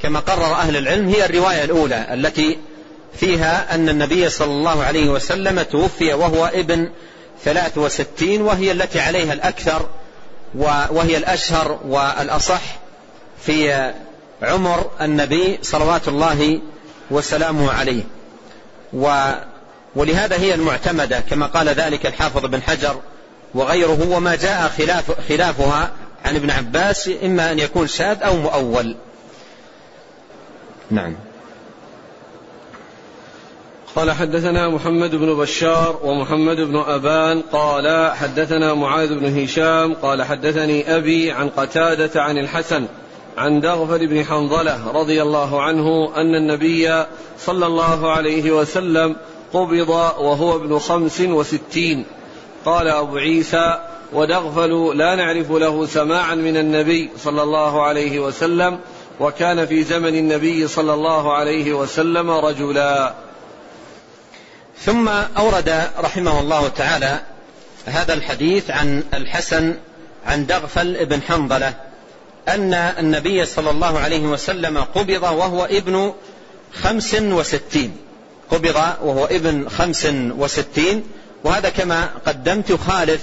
[0.04, 2.60] كما قرر أهل العلم هي الرواية الأولى التي
[3.14, 6.90] فيها أن النبي صلى الله عليه وسلم توفي وهو ابن
[7.44, 9.90] ثلاث وستين وهي التي عليها الأكثر
[10.90, 12.62] وهي الأشهر والأصح
[13.46, 13.92] في
[14.42, 16.62] عمر النبي صلوات الله
[17.12, 18.04] وسلامه عليه.
[19.96, 23.02] ولهذا هي المعتمدة كما قال ذلك الحافظ بن حجر
[23.54, 25.92] وغيره وما جاء خلاف خلافها
[26.26, 28.96] عن ابن عباس إما أن يكون شاذ أو مؤول.
[30.92, 31.16] نعم.
[33.96, 40.96] قال حدثنا محمد بن بشار ومحمد بن أبان قال حدثنا معاذ بن هشام قال حدثني
[40.98, 42.86] أبي عن قتادة عن الحسن
[43.38, 47.04] عن دغفر بن حنظلة رضي الله عنه أن النبي
[47.40, 49.16] صلى الله عليه وسلم
[49.54, 52.06] قبض وهو ابن خمس وستين.
[52.66, 53.80] قال أبو عيسى
[54.14, 58.80] ودغفل لا نعرف له سماعا من النبي صلى الله عليه وسلم
[59.20, 63.14] وكان في زمن النبي صلى الله عليه وسلم رجلا.
[64.86, 67.20] ثم أورد رحمه الله تعالى
[67.86, 69.76] هذا الحديث عن الحسن
[70.26, 71.74] عن دغفل بن حنظلة
[72.48, 76.14] أن النبي صلى الله عليه وسلم قبض وهو ابن
[76.74, 77.98] خمس وستين.
[78.52, 81.04] قبض وهو ابن خمس وستين.
[81.44, 83.22] وهذا كما قدمت يخالف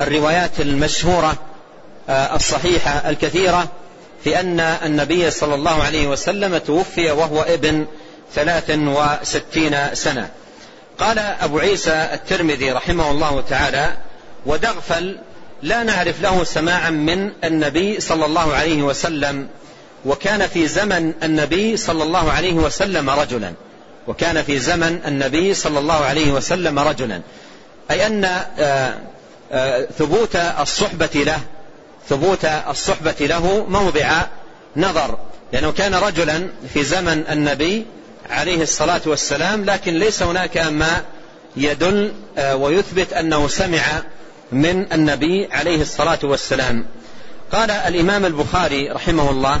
[0.00, 1.36] الروايات المشهورة
[2.08, 3.68] آه، الصحيحة الكثيرة
[4.24, 7.86] في أن النبي صلى الله عليه وسلم توفي وهو ابن
[8.34, 10.30] ثلاث وستين سنة.
[10.98, 13.96] قال أبو عيسى الترمذي رحمه الله تعالى
[14.46, 15.18] ودغفل
[15.62, 19.48] لا نعرف له سماعا من النبي صلى الله عليه وسلم
[20.06, 23.52] وكان في زمن النبي صلى الله عليه وسلم رجلا
[24.06, 27.20] وكان في زمن النبي صلى الله عليه وسلم رجلا.
[27.90, 28.24] أي أن
[28.58, 28.94] آه،
[29.52, 31.40] آه، ثبوت الصحبة له
[32.08, 34.22] ثبوت الصحبة له موضع
[34.76, 35.18] نظر
[35.52, 37.86] لأنه كان رجلا في زمن النبي
[38.30, 41.02] عليه الصلاة والسلام لكن ليس هناك ما
[41.56, 43.82] يدل آه، ويثبت أنه سمع
[44.52, 46.86] من النبي عليه الصلاة والسلام.
[47.52, 49.60] قال الإمام البخاري رحمه الله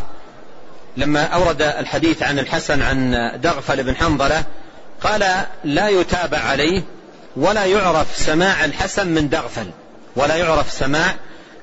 [0.96, 4.44] لما أورد الحديث عن الحسن عن دغفل بن حنظلة
[5.02, 5.24] قال
[5.64, 6.82] لا يتابع عليه
[7.36, 9.70] ولا يعرف سماع الحسن من دغفل
[10.16, 11.14] ولا يعرف سماع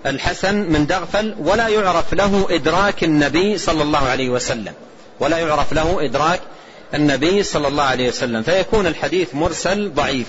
[0.06, 4.74] الحسن من دغفل ولا يعرف له إدراك النبي صلى الله عليه وسلم
[5.20, 6.40] ولا يعرف له إدراك
[6.96, 10.28] النبي صلى الله عليه وسلم فيكون الحديث مرسل ضعيف.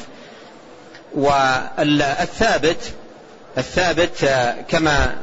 [1.14, 2.92] والثابت
[3.58, 4.24] الثابت
[4.68, 5.16] كما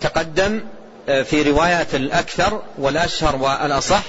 [0.00, 0.60] تقدم
[1.08, 4.02] آه، في روايات الأكثر والأشهر والأصح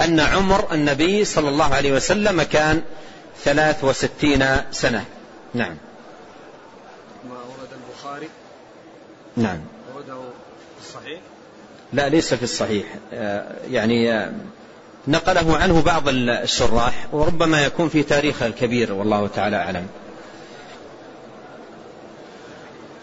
[0.00, 2.82] أن عمر النبي صلى الله عليه وسلم كان
[3.44, 5.04] ثلاث وستين سنة.
[5.54, 5.76] نعم.
[7.28, 8.28] ما ورد البخاري؟
[9.36, 9.60] نعم.
[9.94, 10.14] ورده
[10.80, 11.20] في الصحيح؟
[11.92, 12.86] لا ليس في الصحيح.
[13.12, 14.32] آه، يعني آه،
[15.08, 19.86] نقله عنه بعض الشراح وربما يكون في تاريخه الكبير والله تعالى أعلم.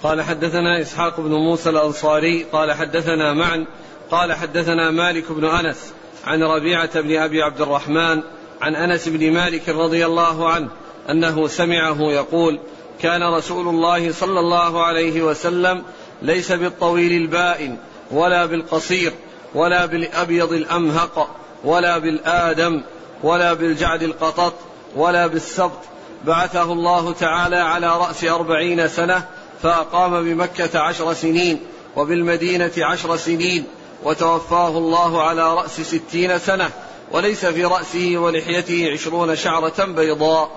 [0.03, 3.65] قال حدثنا إسحاق بن موسى الأنصاري قال حدثنا معا
[4.11, 5.93] قال حدثنا مالك بن أنس
[6.25, 8.21] عن ربيعة بن أبي عبد الرحمن
[8.61, 10.69] عن أنس بن مالك رضي الله عنه
[11.09, 12.59] أنه سمعه يقول
[13.01, 15.83] كان رسول الله صلى الله عليه وسلم
[16.21, 17.77] ليس بالطويل البائن
[18.11, 19.13] ولا بالقصير
[19.55, 21.29] ولا بالأبيض الأمهق
[21.67, 22.81] ولا بالآدم
[23.23, 24.53] ولا بالجعد القطط
[24.95, 25.79] ولا بالسبط.
[26.25, 29.23] بعثه الله تعالى على رأس أربعين سنة
[29.63, 31.59] فأقام بمكة عشر سنين
[31.95, 33.65] وبالمدينة عشر سنين
[34.03, 36.69] وتوفاه الله على رأس ستين سنة
[37.11, 40.49] وليس في رأسه ولحيته عشرون شعرة بيضاء.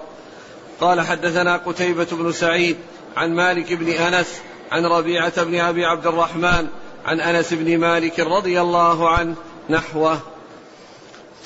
[0.80, 2.76] قال حدثنا قتيبة بن سعيد
[3.16, 4.40] عن مالك بن أنس
[4.72, 6.66] عن ربيعة بن أبي عبد الرحمن
[7.06, 9.34] عن أنس بن مالك رضي الله عنه
[9.70, 10.20] نحوه.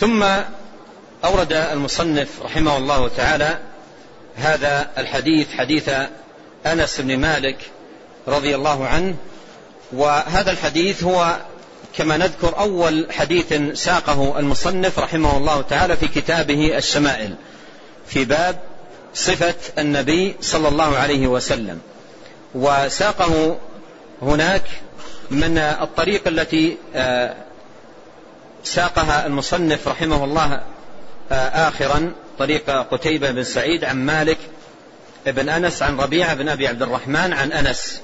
[0.00, 0.24] ثم
[1.24, 3.58] أورد المصنف رحمه الله تعالى
[4.36, 5.90] هذا الحديث حديث
[6.66, 7.56] أنس بن مالك
[8.28, 9.14] رضي الله عنه.
[9.92, 11.36] وهذا الحديث هو
[11.96, 17.34] كما نذكر أول حديث ساقه المصنف رحمه الله تعالى في كتابه الشمائل
[18.06, 18.60] في باب
[19.14, 21.80] صفة النبي صلى الله عليه وسلم.
[22.54, 23.58] وساقه
[24.22, 24.62] هناك
[25.30, 27.34] من الطريق التي آه،
[28.64, 30.60] ساقها المصنف رحمه الله
[31.32, 34.38] آه، آخرا طريق قتيبة بن سعيد عن مالك
[35.26, 38.00] بن أنس عن ربيعة بن أبي عبد الرحمن عن أنس.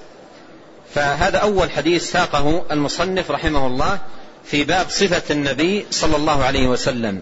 [0.95, 3.99] فهذا أول حديث ساقه المصنف رحمه الله
[4.45, 7.21] في باب صفة النبي صلى الله عليه وسلم.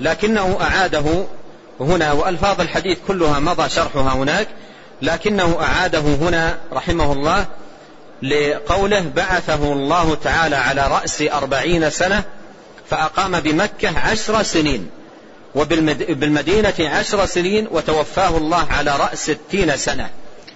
[0.00, 1.26] لكنه أعاده
[1.80, 4.48] هنا وألفاظ الحديث كلها مضى شرحها هناك
[5.02, 7.46] لكنه أعاده هنا رحمه الله
[8.22, 12.24] لقوله بعثه الله تعالى على رأس أربعين سنة
[12.90, 14.90] فأقام بمكة عشر سنين
[15.54, 20.10] وبالمدينة عشر سنين وتوفاه الله على رأس ستين سنة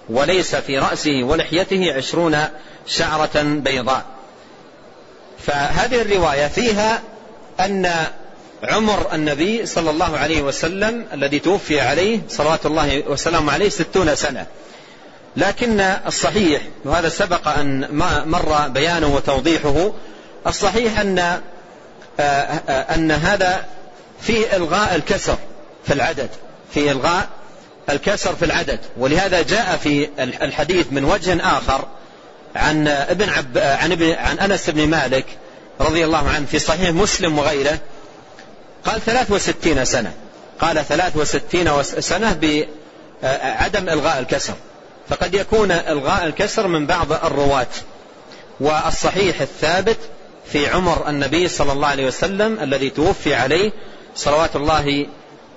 [0.09, 2.45] وليس في رأسه ولحيته عشرون
[2.87, 4.05] شعرة بيضاء.
[5.47, 7.03] فهذه الرواية فيها
[7.61, 7.93] أن
[8.65, 14.47] عمر النبي صلى الله عليه وسلم الذي توفي عليه صلوات الله وسلامه عليه ستون سنة.
[15.37, 17.89] لكن الصحيح وهذا سبق أن
[18.27, 19.93] مر بيانه وتوضيحه
[20.47, 21.41] الصحيح أن
[22.95, 23.65] أن هذا
[24.21, 25.37] فيه إلغاء الكسر
[25.87, 26.29] في العدد
[26.75, 27.29] في إلغاء
[27.91, 28.81] الكسر في العدد.
[28.97, 31.85] ولهذا جاء في الحديث من وجه آخر
[32.57, 35.27] عن ابن عب عن ابن عن أنس بن مالك
[35.81, 37.79] رضي الله عنه في صحيح مسلم وغيره
[38.85, 40.13] قال ثلاث وستين سنة.
[40.61, 42.33] قال ثلاث وستين سنة
[43.23, 44.55] بعدم إلغاء الكسر.
[45.09, 47.67] فقد يكون إلغاء الكسر من بعض الرواة.
[48.61, 49.99] والصحيح الثابت
[50.53, 53.73] في عمر النبي صلى الله عليه وسلم الذي توفي عليه
[54.15, 55.07] صلوات الله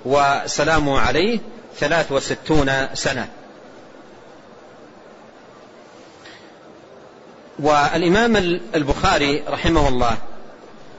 [0.04, 1.38] وسلامه عليه
[1.78, 3.28] ثلاث وستون سنة.
[7.58, 8.36] والإمام
[8.74, 10.16] البخاري رحمه الله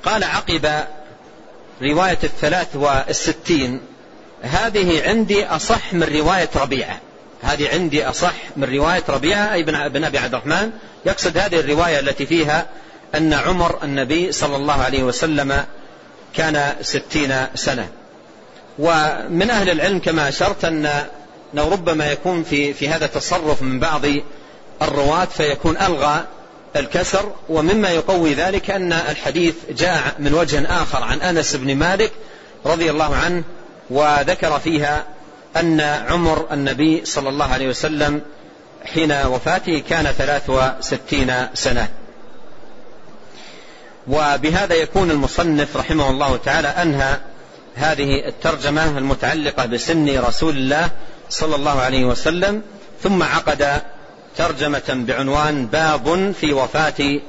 [0.03, 0.85] قال عقب
[1.81, 3.81] رواية الثلاث والستين
[4.41, 6.99] هذه عندي أصح من رواية ربيعة.
[7.41, 10.71] هذه عندي أصح من رواية ربيعة أي بن أبي عبد الرحمن.
[11.05, 12.67] يقصد هذه الرواية التي فيها
[13.15, 15.65] أن عمر النبي صلى الله عليه وسلم
[16.33, 17.87] كان ستين سنة.
[18.79, 21.05] ومن أهل العلم كما أشرت أن
[21.57, 24.01] ربما يكون في, في هذا تصرف من بعض
[24.81, 26.23] الرواة فيكون ألغى
[26.75, 32.11] الكسر ومما يقوي ذلك أن الحديث جاء من وجه آخر عن أنس بن مالك
[32.65, 33.43] رضي الله عنه
[33.89, 35.03] وذكر فيها
[35.57, 38.21] أن عمر النبي صلى الله عليه وسلم
[38.85, 41.87] حين وفاته كان ثلاث وستين سنة.
[44.07, 47.17] وبهذا يكون المصنف رحمه الله تعالى أنهى
[47.75, 50.89] هذه الترجمة المتعلقة بسن رسول الله
[51.29, 52.61] صلى الله عليه وسلم
[53.01, 53.81] ثم عقد
[54.37, 57.19] ترجمة بعنوان باب في وفاة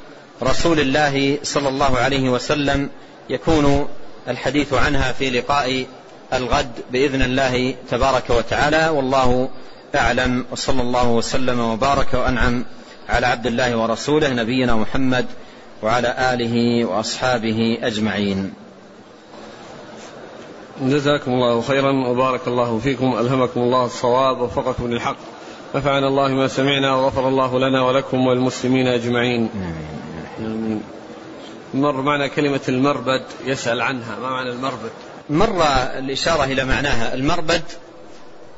[0.42, 2.90] رسول الله صلى الله عليه وسلم.
[3.30, 3.88] يكون
[4.28, 5.86] الحديث عنها في لقاء
[6.32, 8.88] الغد بإذن الله تبارك وتعالى.
[8.88, 9.48] والله
[9.94, 10.46] أعلم.
[10.50, 12.64] وصلى الله وسلم وبارك وأنعم
[13.08, 15.26] على عبد الله ورسوله نبينا محمد
[15.82, 18.54] وعلى آله وأصحابه أجمعين.
[20.82, 25.16] جزاكم الله خيرا وبارك الله فيكم ألهمكم الله الصواب ووفقكم للحق.
[25.74, 29.48] نفعنا الله ما سمعنا وغفر الله لنا ولكم والمسلمين أجمعين.
[30.38, 30.82] آمين.
[31.74, 34.18] مر معنا كلمة المربد يسأل عنها.
[34.22, 34.90] ما معنى المربد؟
[35.30, 35.62] مر
[35.98, 37.14] الإشارة إلى معناها.
[37.14, 37.62] المربد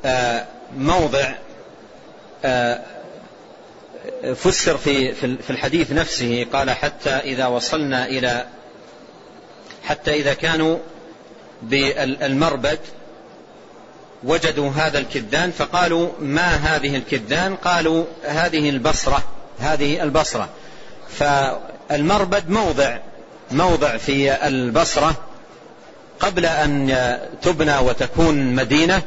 [0.05, 0.45] آه،
[0.77, 1.31] موضع
[2.45, 2.79] آه،
[4.35, 8.45] فسر في في الحديث نفسه قال حتى إذا وصلنا إلى
[9.83, 10.77] حتى إذا كانوا
[11.61, 12.79] بالمربد
[14.23, 19.23] وجدوا هذا الكدان فقالوا ما هذه الكدان؟ قالوا هذه البصرة
[19.59, 20.49] هذه البصرة.
[21.09, 22.97] فالمربد موضع
[23.51, 25.15] موضع في البصرة
[26.19, 29.01] قبل أن تبنى وتكون مدينة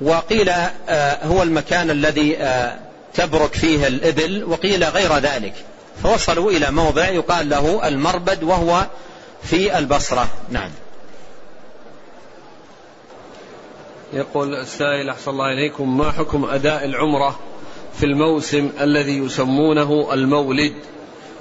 [0.00, 0.48] وقيل
[0.88, 2.78] آه، هو المكان الذي آه،
[3.14, 5.54] تبرك فيه الإبل وقيل غير ذلك.
[6.02, 8.86] فوصلوا إلى موضع يقال له المربد وهو
[9.42, 10.28] في البصرة.
[10.50, 10.70] نعم.
[14.12, 15.98] يقول السائل أحسن الله إليكم.
[15.98, 17.38] ما حكم أداء العمرة
[17.98, 20.74] في الموسم الذي يسمونه المولد؟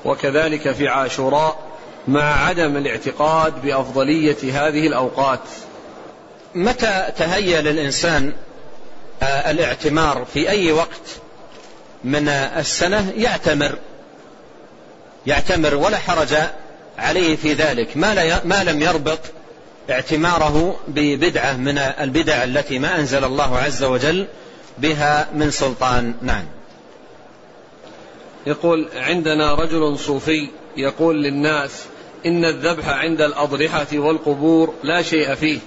[0.06, 1.60] وكذلك في عاشوراء
[2.08, 5.40] مع عدم الاعتقاد بأفضلية هذه الأوقات.
[6.56, 8.34] متى تهيأ للإنسان
[9.24, 11.23] آه، الاعتمار في أي وقت؟
[12.04, 13.76] من السنة يعتمر
[15.28, 16.36] يعتمر ولا حرج
[16.98, 17.98] عليه في ذلك.
[17.98, 19.20] ما, ما لم يربط
[19.90, 24.28] اعتماره ببدعة من البدع التي ما أنزل الله عز وجل
[24.78, 26.14] بها من سلطان.
[26.22, 26.46] نعم.
[28.48, 31.86] يقول عندنا رجل صوفي يقول للناس
[32.26, 35.60] إن الذبح عند الأضرحة والقبور لا شيء فيه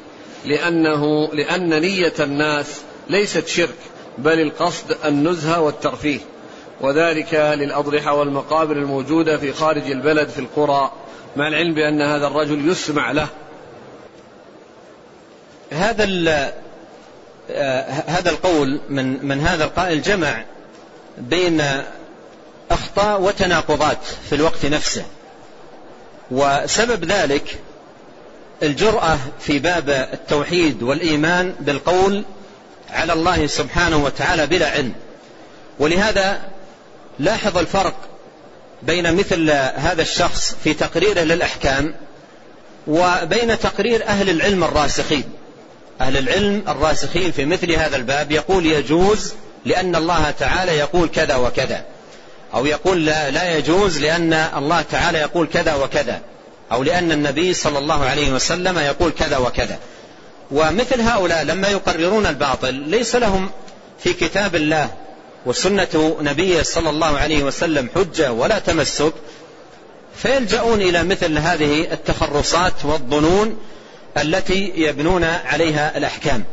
[0.45, 3.76] لأنه لأن نية الناس ليست شرك.
[4.19, 6.21] بل القصد النزهة والترفيه
[6.81, 10.93] وذلك للأضرحة والمقابر الموجودة في خارج البلد في القرى
[11.37, 13.29] مع العلم بأن هذا الرجل يسمع له.
[15.73, 16.05] هذا
[17.51, 20.45] آه، هذا القول من من هذا القائل جمع
[21.19, 21.62] بين
[22.71, 25.05] أخطاء وتناقضات في الوقت نفسه.
[26.31, 27.59] وسبب ذلك
[28.62, 32.25] الجرأة في باب التوحيد والإيمان بالقول
[32.91, 34.93] على الله سبحانه وتعالى بلا علم.
[35.78, 36.41] ولهذا
[37.18, 37.95] لاحظ الفرق
[38.82, 41.95] بين مثل هذا الشخص في تقريره للأحكام
[42.87, 45.24] وبين تقرير أهل العلم الراسخين.
[46.01, 49.34] أهل العلم الراسخين في مثل هذا الباب يقول يجوز
[49.64, 51.84] لأن الله تعالى يقول كذا وكذا.
[52.55, 56.20] أو يقول لا, لا يجوز لأن الله تعالى يقول كذا وكذا.
[56.72, 59.78] أو لأن النبي صلى الله عليه وسلم يقول كذا وكذا.
[60.51, 63.51] ومثل هؤلاء لما يقررون الباطل ليس لهم
[63.99, 64.91] في كتاب الله
[65.47, 69.13] وسنة نبيه صلى الله عليه وسلم حجة ولا تمسك
[70.17, 73.59] فيلجؤون إلى مثل هذه التخرصات والظنون
[74.19, 76.45] التي يبنون عليها الأحكام.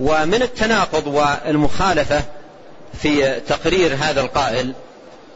[0.00, 2.22] ومن التناقض والمخالفة
[3.02, 4.72] في تقرير هذا القائل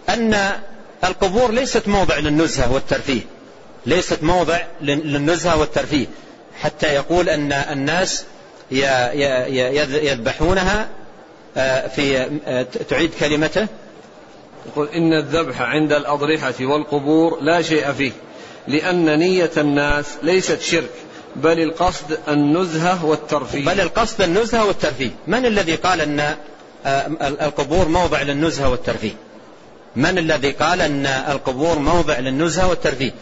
[0.09, 0.51] أن
[1.05, 3.20] القبور ليست موضع للنزهة والترفيه
[3.87, 6.07] ليست موضع للنزهة والترفيه.
[6.61, 8.24] حتى يقول أن الناس
[10.02, 10.88] يذبحونها
[11.56, 13.66] آه، في آه، تعيد كلمته.
[14.66, 18.12] يقول إن الذبح عند الأضرحة والقبور لا شيء فيه
[18.68, 20.90] لأن نية الناس ليست شرك
[21.36, 23.64] بل القصد النزهة والترفيه.
[23.64, 25.11] بل القصد النزهة والترفيه.
[25.26, 26.20] من الذي قال أن
[26.86, 29.14] آه، القبور موضع للنزهة والترفيه؟
[29.96, 33.12] من الذي قال أن القبور موضع للنزهة والترفيه؟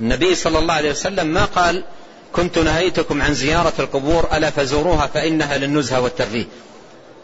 [0.00, 1.84] النبي صلى الله عليه وسلم ما قال
[2.32, 6.44] كنت نهيتكم عن زيارة القبور ألا فزوروها فإنها للنزهة والترفيه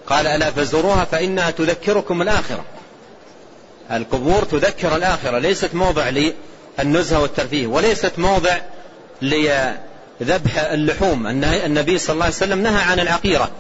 [0.07, 2.65] قال ألا فزوروها فإنها تذكركم الآخرة.
[3.93, 5.39] القبور تذكر الآخرة.
[5.39, 6.11] ليست موضع
[6.79, 8.57] للنزهة والترفيه وليست موضع
[9.23, 11.27] لذبح اللحوم.
[11.27, 13.51] النبي صلى الله عليه وسلم نهى عن العقيرة.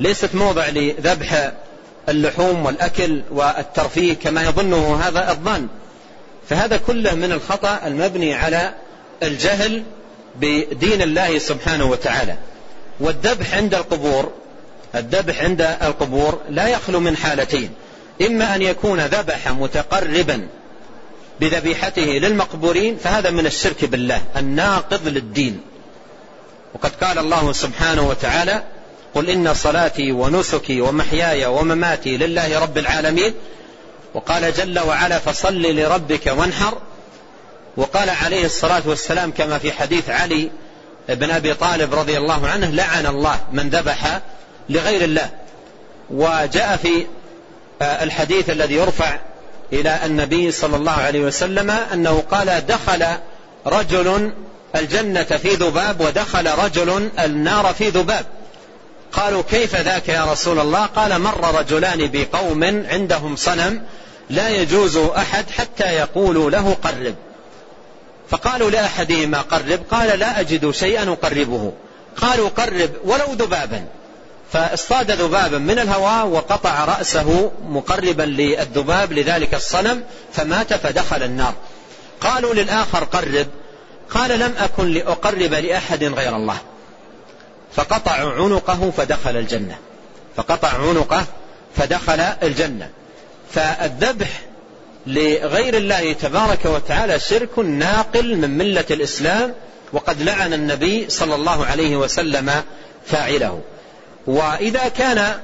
[0.00, 1.52] ليست موضع لذبح
[2.08, 5.68] اللحوم والأكل والترفيه كما يظنه هذا الظن.
[6.48, 8.74] فهذا كله من الخطأ المبني على
[9.22, 9.82] الجهل
[10.40, 12.36] بدين الله سبحانه وتعالى.
[13.00, 14.32] والذبح عند القبور
[14.94, 17.70] الذبح عند القبور لا يخلو من حالتين.
[18.22, 20.48] إما أن يكون ذبح متقربا
[21.40, 25.60] بذبيحته للمقبورين فهذا من الشرك بالله الناقض للدين.
[26.74, 28.62] وقد قال الله سبحانه وتعالى
[29.14, 33.34] قل إن صلاتي ونسكي ومحياي ومماتي لله رب العالمين
[34.14, 36.78] وقال جل وعلا فصل لربك وانحر
[37.76, 40.50] وقال عليه الصلاة والسلام كما في حديث علي
[41.08, 44.20] بن أبي طالب رضي الله عنه لعن الله من ذبح
[44.68, 45.30] لغير الله.
[46.10, 47.06] وجاء في
[47.82, 49.18] آه، الحديث الذي يرفع
[49.72, 53.04] إلى النبي صلى الله عليه وسلم أنه قال دخل
[53.66, 54.32] رجل
[54.76, 58.26] الجنة في ذباب ودخل رجل النار في ذباب.
[59.12, 63.82] قالوا كيف ذاك يا رسول الله؟ قال مر رجلان بقوم عندهم صنم
[64.30, 67.14] لا يجوز أحد حتى يقولوا له قرب.
[68.32, 71.72] فقالوا لأحدهما قرب قال لا أجد شيئا أقربه.
[72.16, 73.84] قالوا قرب ولو ذبابا.
[74.52, 80.02] فاصطاد ذبابا من الهواء وقطع رأسه مقربا للذباب لذلك الصنم
[80.32, 81.54] فمات فدخل النار.
[82.20, 83.46] قالوا للآخر قرب.
[84.10, 86.58] قال لم أكن لأقرب لأحد غير الله.
[87.76, 89.78] فقطع عنقه فدخل الجنة.
[90.36, 91.24] فقطع عنقه
[91.76, 92.90] فدخل الجنة.
[93.52, 94.40] فالذبح
[95.06, 99.54] لغير الله تبارك وتعالى شرك ناقل من ملة الإسلام
[99.92, 102.50] وقد لعن النبي صلى الله عليه وسلم
[103.06, 103.60] فاعله.
[104.26, 105.34] وإذا كان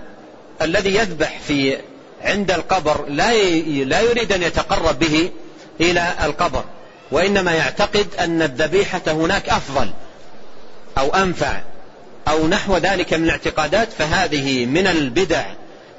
[0.63, 1.77] الذي يذبح في
[2.23, 3.33] عند القبر لا
[3.85, 5.31] لا يريد أن يتقرب به
[5.81, 6.65] إلى القبر
[7.11, 9.91] وإنما يعتقد أن الذبيحة هناك أفضل
[10.99, 11.61] أو أنفع
[12.29, 15.45] أو نحو ذلك من الاعتقادات فهذه من البدع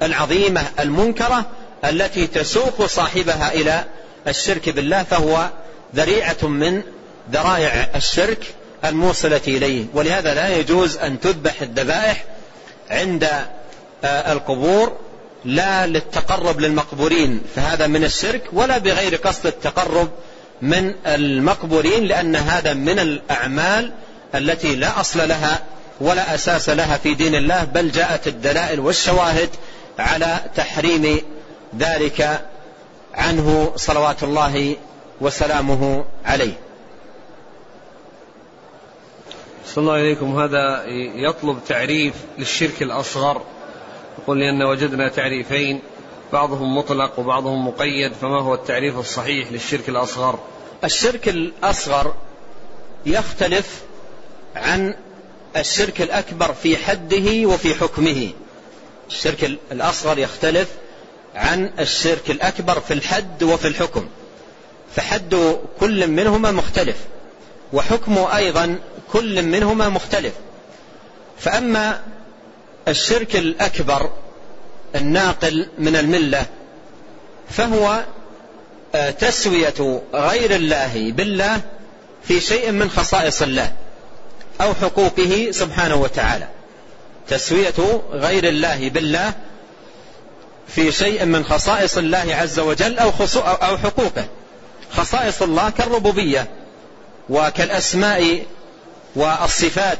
[0.02, 1.46] العظيمة المنكرة
[1.84, 3.84] التي تسوق صاحبها إلى
[4.28, 5.48] الشرك بالله فهو
[5.96, 6.82] ذريعة من
[7.32, 8.54] ذرائع الشرك
[8.84, 9.84] الموصلة إليه.
[9.94, 12.24] ولهذا لا يجوز أن تذبح الذبائح
[12.90, 13.28] عند
[14.04, 14.96] آه، القبور
[15.44, 20.08] لا للتقرب للمقبورين فهذا من الشرك ولا بغير قصد التقرب
[20.62, 23.92] من المقبورين لأن هذا من الأعمال
[24.34, 25.62] التي لا أصل لها
[26.00, 29.48] ولا أساس لها في دين الله بل جاءت الدلائل والشواهد
[29.98, 31.20] على تحريم
[31.78, 32.46] ذلك
[33.14, 34.76] عنه صلوات الله
[35.20, 36.54] وسلامه عليه.
[39.66, 40.40] صلى الله عليكم.
[40.40, 43.42] هذا يطلب تعريف للشرك الأصغر.
[44.18, 45.82] يقول لأن وجدنا تعريفين
[46.32, 50.38] بعضهم مطلق وبعضهم مقيد فما هو التعريف الصحيح للشرك الأصغر؟
[50.84, 52.14] الشرك الأصغر
[53.06, 53.82] يختلف
[54.56, 54.94] عن
[55.56, 58.30] الشرك الأكبر في حده وفي حكمه.
[59.08, 60.68] الشرك الأصغر يختلف
[61.34, 64.08] عن الشرك الأكبر في الحد وفي الحكم.
[64.96, 66.96] فحد كل منهما مختلف
[67.72, 68.78] وحكمه أيضا
[69.12, 70.32] كل منهما مختلف.
[71.38, 72.00] فأما
[72.88, 74.10] الشرك الأكبر
[74.94, 76.46] الناقل من الملة
[77.50, 78.04] فهو
[78.94, 81.60] آه، تسوية غير الله بالله
[82.24, 83.72] في شيء من خصائص الله
[84.60, 86.48] أو حقوقه سبحانه وتعالى.
[87.28, 89.32] تسوية غير الله بالله
[90.74, 94.28] في شيء من خصائص الله عز وجل أو, أو حقوقه.
[94.92, 96.48] خصائص الله كالربوبية
[97.30, 98.42] وكالأسماء
[99.16, 99.98] والصفات.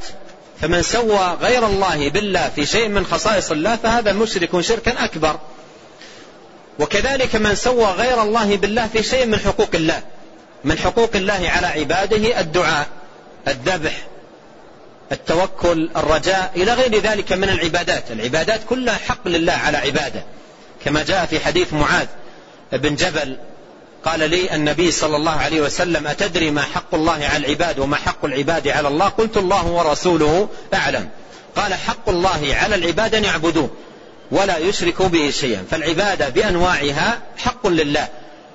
[0.60, 5.38] فمن سوى غير الله بالله في شيء من خصائص الله فهذا مشرك شركا أكبر.
[6.78, 10.02] وكذلك من سوى غير الله بالله في شيء من حقوق الله.
[10.64, 12.86] من حقوق الله على عباده الدعاء
[13.48, 14.06] الذبح
[15.12, 18.10] التوكل الرجاء إلى غير ذلك من العبادات.
[18.10, 20.24] العبادات كلها حق لله على عباده.
[20.84, 22.06] كما جاء في حديث معاذ
[22.72, 23.36] بن جبل
[24.04, 28.24] قال لي النبي صلى الله عليه وسلم أتدري ما حق الله على العباد وما حق
[28.24, 31.08] العباد على الله؟ قلت الله ورسوله أعلم.
[31.56, 33.70] قال حق الله على العباد أن يعبدوه
[34.30, 35.64] ولا يشركوا به شيئا.
[35.70, 38.08] فالعبادة بأنواعها حق لله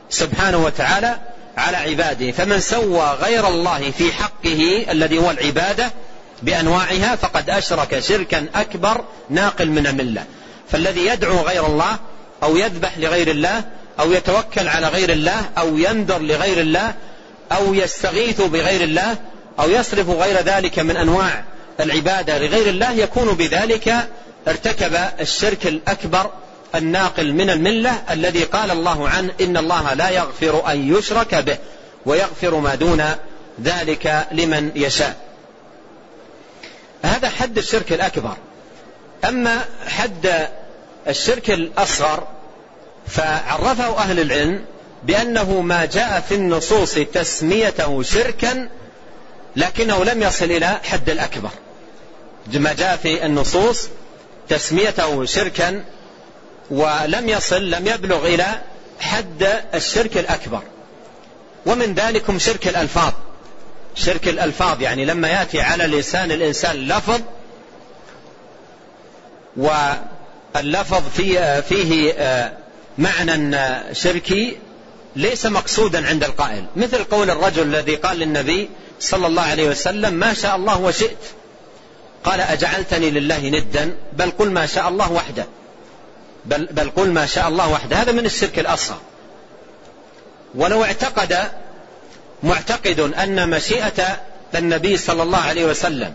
[0.10, 1.16] سبحانه وتعالى
[1.58, 2.32] على عباده.
[2.32, 5.92] فمن سوى غير الله في حقه الذي هو العبادة
[6.44, 10.24] بأنواعها فقد أشرك شركا أكبر ناقل من الملة.
[10.72, 11.98] فالذي يدعو غير الله
[12.46, 13.64] أو يذبح لغير الله
[14.00, 16.94] أو يتوكل على غير الله أو ينذر لغير الله
[17.52, 19.18] أو يستغيث بغير الله
[19.60, 21.44] أو يصرف غير ذلك من أنواع
[21.80, 24.08] العبادة لغير الله يكون بذلك
[24.48, 26.30] ارتكب الشرك الأكبر
[26.76, 31.58] الناقل من الملة الذي قال الله عنه إن الله لا يغفر أن يشرك به
[32.06, 33.04] ويغفر ما دون
[33.64, 35.16] ذلك لمن يشاء.
[37.04, 38.38] هذا حد الشرك الأكبر.
[39.26, 40.48] أما حد
[41.08, 42.35] الشرك الأصغر
[43.08, 44.66] فعرفه أهل العلم
[45.04, 48.70] بأنه ما جاء في النصوص تسميته شركا
[49.56, 51.50] لكنه لم يصل إلى حد الأكبر.
[52.54, 53.88] ما جاء في النصوص
[54.50, 55.84] تسميته شركا
[56.72, 58.46] ولم يصل لم يبلغ إلى
[59.00, 60.62] حد الشرك الأكبر.
[61.66, 63.14] ومن ذلكم شرك الألفاظ.
[63.96, 67.22] شرك الألفاظ يعني لما يأتي على لسان الإنسان لفظ
[69.58, 72.14] واللفظ فيه, فيه
[72.98, 74.58] معنى شركي
[75.16, 76.66] ليس مقصودا عند القائل.
[76.76, 78.70] مثل قول الرجل الذي قال للنبي
[79.00, 81.18] صلى الله عليه وسلم ما شاء الله وشئت.
[82.24, 85.46] قال أجعلتني لله ندا بل قل ما شاء الله وحده.
[86.46, 87.96] بل, بل قل ما شاء الله وحده.
[87.96, 89.00] هذا من الشرك الأصغر.
[90.56, 91.38] ولو اعتقد
[92.44, 94.20] معتقد أن مشيئة
[94.56, 96.14] النبي صلى الله عليه وسلم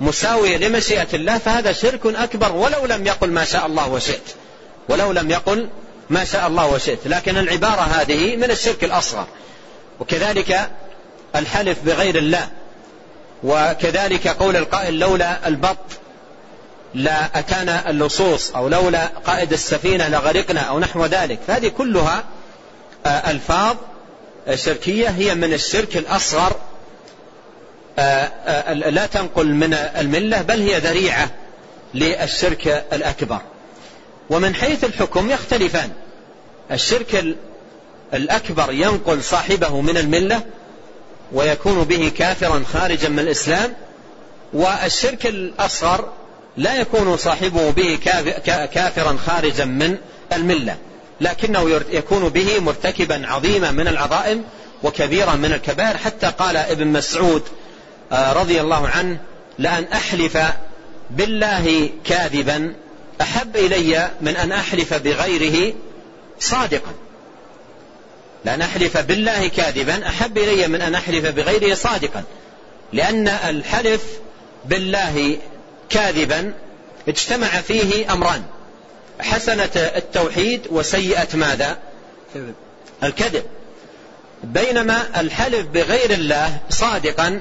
[0.00, 4.34] مساوية لمشيئة الله فهذا شرك أكبر ولو لم يقل ما شاء الله وشئت.
[4.88, 5.68] ولو لم يقل
[6.10, 7.06] ما شاء الله وشئت.
[7.06, 9.26] لكن العبارة هذه من الشرك الأصغر.
[10.00, 10.70] وكذلك
[11.36, 12.48] الحلف بغير الله.
[13.44, 15.76] وكذلك قول القائل لولا البط
[16.94, 21.38] لا أتانا اللصوص أو لولا قائد السفينة لغرقنا أو نحو ذلك.
[21.46, 22.24] فهذه كلها
[23.06, 23.76] آه، ألفاظ
[24.54, 26.56] شركية هي من الشرك الأصغر.
[27.98, 31.30] آه، آه، لا تنقل من الملة بل هي ذريعة
[31.94, 33.40] للشرك الأكبر.
[34.30, 35.90] ومن حيث الحكم يختلفان.
[36.72, 37.36] الشرك
[38.14, 40.42] الأكبر ينقل صاحبه من الملة
[41.32, 43.74] ويكون به كافرا خارجا من الإسلام
[44.52, 46.08] والشرك الأصغر
[46.56, 47.98] لا يكون صاحبه به
[48.66, 49.96] كافرا خارجا من
[50.32, 50.76] الملة
[51.20, 54.44] لكنه يكون به مرتكبا عظيما من العظائم
[54.82, 55.96] وكبيرا من الكبائر.
[55.96, 57.42] حتى قال ابن مسعود
[58.12, 59.18] آه، رضي الله عنه
[59.58, 60.38] لأن أحلف
[61.10, 62.74] بالله كاذبا
[63.20, 65.74] أحب إلي من أن أحلف بغيره
[66.40, 66.92] صادقا.
[68.44, 72.22] لأن أحلف بالله كاذبا أحب إلي من أن أحلف بغيره صادقا.
[72.92, 74.02] لأن الحلف
[74.64, 75.38] بالله
[75.88, 76.52] كاذبا
[77.08, 78.42] اجتمع فيه أمران.
[79.20, 81.78] حسنة التوحيد وسيئة ماذا؟
[83.02, 83.44] الكذب.
[84.44, 87.40] بينما الحلف بغير الله صادقا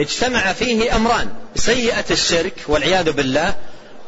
[0.00, 1.28] اجتمع فيه أمران.
[1.56, 3.54] سيئة الشرك والعياذ بالله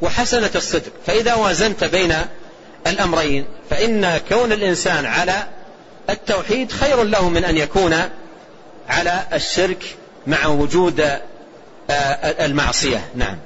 [0.02, 0.92] وحسنة الصدق.
[1.06, 2.14] فإذا وازنت بين
[2.86, 5.46] الأمرين فإن كون الإنسان على
[6.10, 7.94] التوحيد خير له من أن يكون
[8.88, 11.00] على الشرك مع وجود
[11.90, 13.08] آه، المعصية.
[13.14, 13.38] نعم.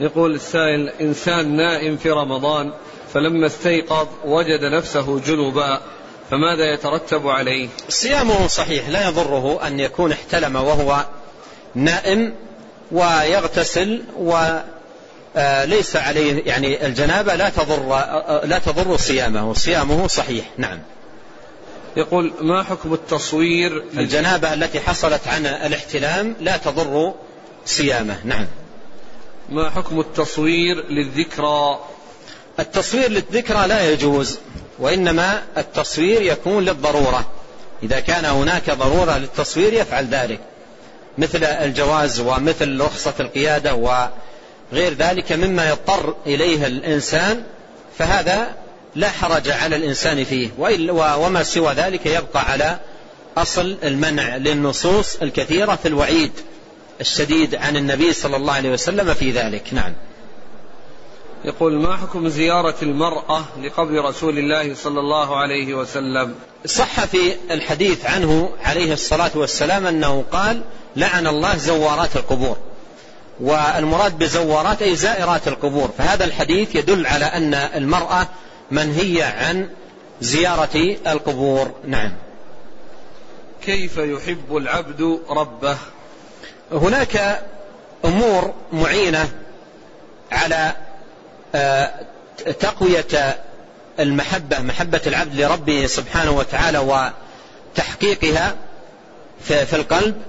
[0.00, 2.72] يقول السائل إنسان نائم في رمضان
[3.14, 5.80] فلما استيقظ وجد نفسه جنبا
[6.30, 11.04] فماذا يترتب عليه؟ صيامه صحيح لا يضره أن يكون احتلم وهو
[11.74, 12.34] نائم
[12.92, 17.88] ويغتسل وليس عليه يعني الجنابة لا تضر
[18.44, 20.44] لا تضر صيامه صيامه صحيح.
[20.58, 20.78] نعم.
[21.96, 27.14] يقول ما حكم التصوير؟ الجنابة التي حصلت عن الاحتلام لا تضر
[27.66, 28.16] صيامه.
[28.24, 28.46] نعم.
[29.48, 31.80] ما حكم التصوير للذكرى؟
[32.60, 34.38] التصوير للذكرى لا يجوز
[34.78, 37.30] وإنما التصوير يكون للضرورة.
[37.82, 40.40] إذا كان هناك ضرورة للتصوير يفعل ذلك.
[41.18, 47.42] مثل الجواز ومثل رخصة القيادة وغير ذلك مما يضطر إليه الإنسان
[47.98, 48.54] فهذا
[48.94, 50.48] لا حرج على الإنسان فيه
[51.16, 52.78] وما سوى ذلك يبقى على
[53.36, 56.32] أصل المنع للنصوص الكثيرة في الوعيد
[57.00, 59.74] الشديد عن النبي صلى الله عليه وسلم في ذلك.
[59.74, 59.92] نعم.
[61.44, 66.34] يقول ما حكم زيارة المرأة لقبر رسول الله صلى الله عليه وسلم؟
[66.66, 70.62] صح في الحديث عنه عليه الصلاة والسلام أنه قال
[70.96, 72.56] لعن الله زوارات القبور.
[73.40, 75.90] والمراد بزوارات أي زائرات القبور.
[75.98, 78.28] فهذا الحديث يدل على أن المرأة
[78.70, 79.68] منهية عن
[80.20, 81.74] زيارة القبور.
[81.84, 82.12] نعم.
[83.62, 85.76] كيف يحب العبد ربه؟
[86.72, 87.42] هناك
[88.04, 89.28] أمور معينة
[90.32, 90.72] على
[91.54, 91.90] آه،
[92.60, 93.38] تقوية
[94.00, 97.10] المحبة محبة العبد لربه سبحانه وتعالى
[97.74, 98.54] وتحقيقها
[99.44, 100.22] في القلب.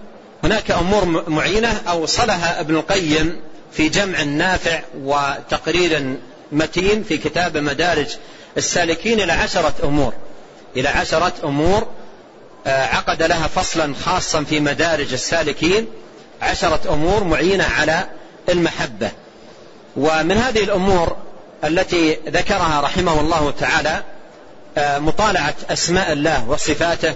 [0.44, 6.18] هناك أمور معينة اوصلها ابن القيم في جمع نافع وتقرير
[6.52, 8.16] متين في كتاب مدارج
[8.58, 10.14] السالكين إلى عشرة أمور.
[10.78, 11.88] إلى عشرة أمور
[12.68, 15.88] آه، عقد لها فصلا خاصا في مدارج السالكين.
[16.42, 18.08] عشرة أمور معينة على
[18.50, 19.12] المحبة.
[19.98, 21.16] ومن هذه الأمور
[21.64, 24.04] التي ذكرها رحمه الله تعالى
[24.78, 27.14] آه، مطالعة أسماء الله وصفاته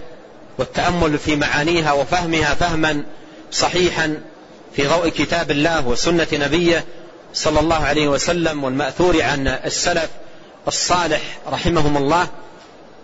[0.58, 3.04] والتأمل في معانيها وفهمها فهما
[3.52, 4.18] صحيحا
[4.76, 6.86] في ضوء كتاب الله وسنة نبيه
[7.34, 10.10] صلى الله عليه وسلم والمأثور عن السلف
[10.68, 11.22] الصالح
[11.52, 12.28] رحمهم الله.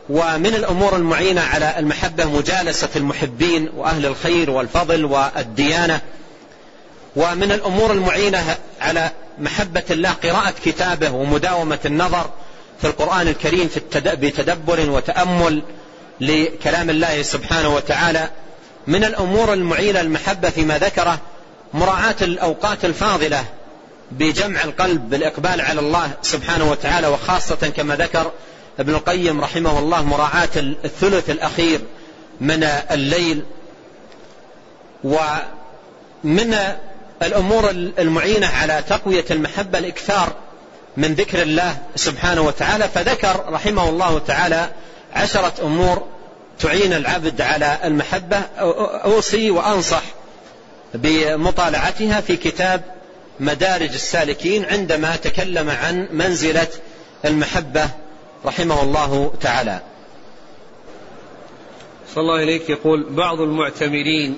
[0.09, 6.01] ومن الأمور المعينة على المحبة مجالسة المحبين وأهل الخير والفضل والديانة.
[7.15, 12.29] ومن الأمور المعينة على محبة الله قراءة كتابه ومداومة النظر
[12.81, 13.79] في القرآن الكريم في
[14.15, 15.63] بتدبر وتأمل
[16.21, 18.29] لكلام الله سبحانه وتعالى
[18.87, 21.19] من الأمور المعينة المحبة فيما ذكره
[21.73, 23.45] مراعاة الأوقات الفاضلة
[24.11, 28.31] بجمع القلب بالإقبال على الله سبحانه وتعالى وخاصة كما ذكر
[28.79, 31.79] ابن القيم رحمه الله مراعاة الثلث الأخير
[32.41, 33.43] من الليل
[35.03, 36.55] ومن
[37.23, 40.33] الأمور المعينة على تقوية المحبة الإكثار
[40.97, 44.69] من ذكر الله سبحانه وتعالى فذكر رحمه الله تعالى
[45.13, 46.03] عشرة أمور
[46.59, 48.37] تعين العبد على المحبة
[49.05, 50.03] أوصي وأنصح
[50.93, 52.81] بمطالعتها في كتاب
[53.39, 56.67] مدارج السالكين عندما تكلم عن منزلة
[57.25, 57.89] المحبة
[58.45, 59.81] رحمه الله تعالى.
[62.15, 64.37] صلى الله إليك يقول بعض المعتمرين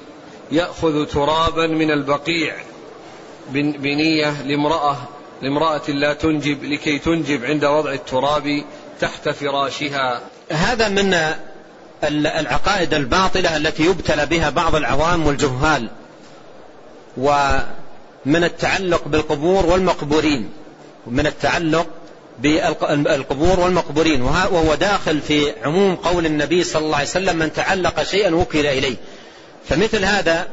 [0.52, 2.56] يأخذ ترابا من البقيع
[3.52, 4.98] بنية لامرأة
[5.42, 8.64] لامرأة لا تنجب لكي تنجب عند وضع التراب
[9.00, 10.22] تحت فراشها.
[10.52, 11.18] هذا من
[12.04, 15.89] العقائد الباطلة التي يبتلى بها بعض العوام والجهال
[17.18, 20.50] ومن التعلق بالقبور والمقبورين
[21.08, 21.88] ومن التعلق
[22.39, 28.36] بالقبور والمقبورين وهو داخل في عموم قول النبي صلى الله عليه وسلم من تعلق شيئا
[28.36, 28.95] وكل إليه.
[29.70, 30.47] فمثل هذا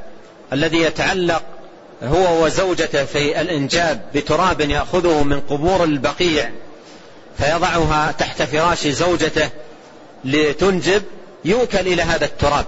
[0.52, 1.42] الذي يتعلق
[2.02, 6.50] هو وزوجته في الإنجاب بتراب يأخذه من قبور البقيع
[7.38, 9.50] فيضعها تحت فراش زوجته
[10.26, 11.02] لتنجب
[11.44, 12.66] يوكل إلى هذا التراب.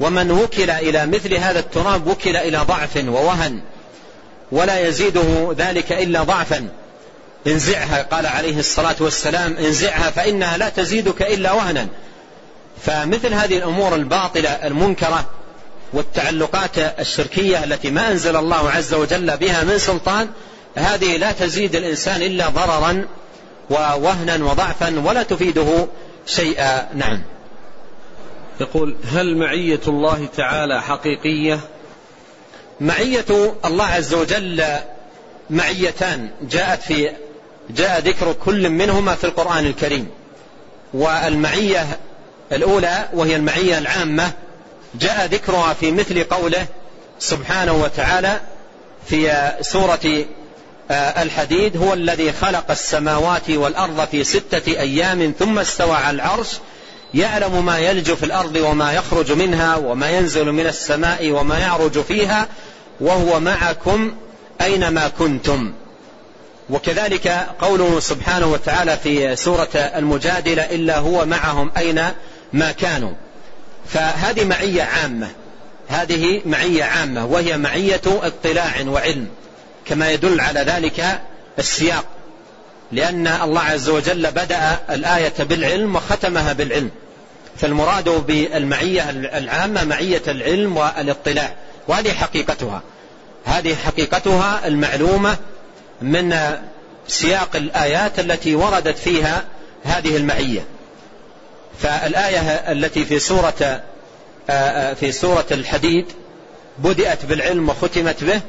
[0.00, 3.60] ومن وكل إلى مثل هذا التراب وكل إلى ضعف ووهن.
[4.52, 6.68] ولا يزيده ذلك إلا ضعفا.
[7.46, 11.88] انزعها قال عليه الصلاة والسلام انزعها فإنها لا تزيدك إلا وهنا.
[12.82, 15.24] فمثل هذه الأمور الباطلة المنكرة
[15.92, 20.28] والتعلقات الشركية التي ما أنزل الله عز وجل بها من سلطان
[20.76, 23.06] هذه لا تزيد الإنسان إلا ضررا
[23.70, 25.86] ووهنا وضعفا ولا تفيده
[26.26, 27.22] شيئا نعم.
[28.60, 31.60] يقول هل معية الله تعالى حقيقية؟
[32.80, 34.64] معية الله عز وجل
[35.50, 36.30] معيتان.
[36.42, 37.10] جاءت في
[37.70, 40.10] جاء ذكر كل منهما في القرآن الكريم.
[40.94, 41.86] والمعية
[42.52, 44.32] الأولى وهي المعية العامة.
[44.94, 46.66] جاء ذكرها في مثل قوله
[47.18, 48.40] سبحانه وتعالى
[49.06, 50.24] في سورة
[50.90, 56.48] الحديد هو الذي خلق السماوات والأرض في ستة أيام ثم استوى على العرش.
[57.14, 62.48] يعلم ما يلج في الأرض وما يخرج منها وما ينزل من السماء وما يعرج فيها
[63.00, 64.14] وهو معكم
[64.60, 65.72] أينما كنتم.
[66.70, 72.04] وكذلك قوله سبحانه وتعالى في سورة المجادلة إلا هو معهم أين
[72.52, 73.12] ما كانوا.
[73.88, 75.28] فهذه معية عامة.
[75.88, 79.28] هذه معية عامة وهي معية اطلاع وعلم.
[79.88, 81.20] كما يدل على ذلك
[81.58, 82.04] السياق.
[82.92, 86.90] لأن الله عز وجل بدأ الآية بالعلم وختمها بالعلم.
[87.56, 91.54] فالمراد بالمعية العامة معية العلم والاطلاع
[91.88, 92.82] وهذه حقيقتها.
[93.44, 95.36] هذه حقيقتها المعلومة
[96.02, 96.36] من
[97.08, 99.44] سياق الآيات التي وردت فيها
[99.84, 100.64] هذه المعية.
[101.82, 102.40] فالآية
[102.72, 103.82] التي في سورة
[104.94, 106.06] في سورة الحديد
[106.78, 108.40] بدأت بالعلم وختمت به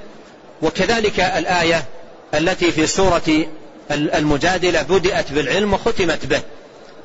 [0.61, 1.83] وكذلك الآية
[2.33, 3.45] التي في سورة
[3.91, 6.41] المجادلة بدأت بالعلم وختمت به.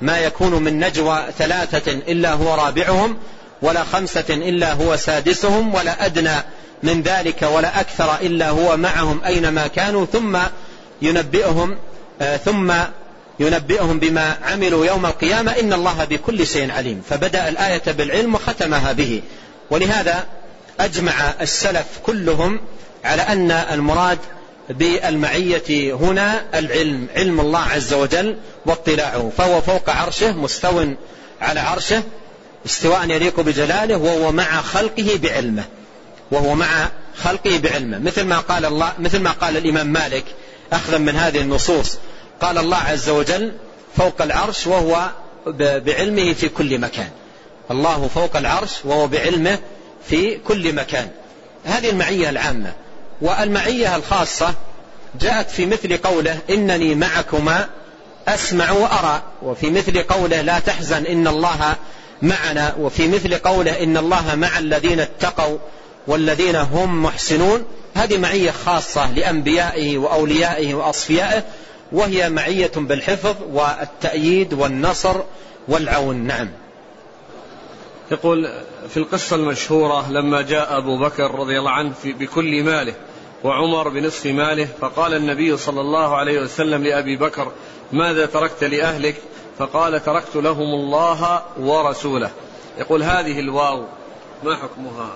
[0.02, 3.16] ما يكون من نجوى ثلاثة إلا هو رابعهم
[3.62, 6.44] ولا خمسة إلا هو سادسهم ولا أدنى
[6.82, 10.38] من ذلك ولا أكثر إلا هو معهم أينما كانوا ثم
[11.02, 11.78] ينبئهم
[12.22, 12.72] آه، ثم
[13.40, 15.52] ينبئهم بما عملوا يوم القيامة.
[15.60, 17.02] إن الله بكل شيء عليم.
[17.10, 19.22] فبدأ الآية بالعلم وختمها به.
[19.70, 20.26] ولهذا
[20.80, 22.60] أجمع السلف كلهم
[23.04, 24.18] على أن المراد
[24.70, 28.36] بالمعية هنا العلم علم الله عز وجل
[28.66, 30.84] واطلاعه فهو فوق عرشه مستو
[31.40, 32.02] على عرشه
[32.66, 35.64] استواء يليق بجلاله وهو مع خلقه بعلمه
[36.30, 37.98] وهو مع خلقه بعلمه.
[37.98, 40.24] مثل ما قال الله مثل ما قال الإمام مالك
[40.72, 41.98] أخذا من هذه النصوص
[42.40, 43.52] قال الله عز وجل
[43.96, 45.10] فوق العرش وهو
[45.56, 47.10] بعلمه في كل مكان.
[47.70, 49.58] الله فوق العرش وهو بعلمه
[50.08, 51.08] في كل مكان.
[51.64, 52.72] هذه المعية العامة.
[53.22, 54.54] والمعية الخاصة
[55.20, 57.68] جاءت في مثل قوله إنني معكما
[58.28, 61.76] أسمع وأرى وفي مثل قوله لا تحزن إن الله
[62.22, 65.58] معنا وفي مثل قوله إن الله مع الذين اتقوا
[66.06, 67.64] والذين هم محسنون.
[67.94, 71.42] هذه معية خاصة لأنبيائه وأوليائه وأصفيائه
[71.92, 75.20] وهي معية بالحفظ والتأييد والنصر
[75.68, 76.16] والعون.
[76.16, 76.48] نعم.
[78.10, 78.52] يقول
[78.88, 82.94] في القصة المشهورة لما جاء أبو بكر رضي الله عنه بكل ماله
[83.44, 87.52] وعمر بنصف ماله فقال النبي صلى الله عليه وسلم لأبي بكر
[87.92, 89.14] ماذا تركت لأهلك؟
[89.58, 92.30] فقال تركت لهم الله ورسوله.
[92.78, 93.84] يقول هذه الواو
[94.44, 95.10] ما حكمها؟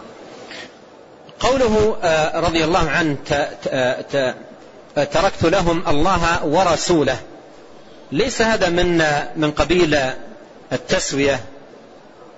[1.41, 3.17] قوله آه، رضي الله عنه
[4.95, 7.17] تركت لهم الله ورسوله
[8.13, 9.03] ليس هذا من
[9.37, 9.99] من قبيل
[10.73, 11.41] التسوية؟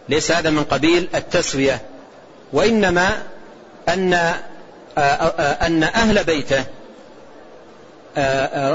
[0.08, 1.82] ليس هذا من قبيل التسوية؟
[2.52, 3.22] وإنما
[3.88, 4.40] أن آه، آه،
[5.66, 6.64] أن أهل بيته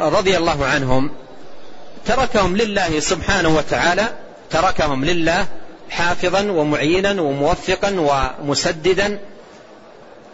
[0.09, 1.11] رضي الله عنهم
[2.05, 4.07] تركهم لله سبحانه وتعالى
[4.49, 5.45] تركهم لله
[5.89, 7.95] حافظا ومعينا وموفقا
[8.41, 9.19] ومسددا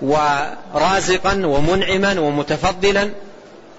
[0.01, 3.09] ورازقا ومنعما ومتفضلا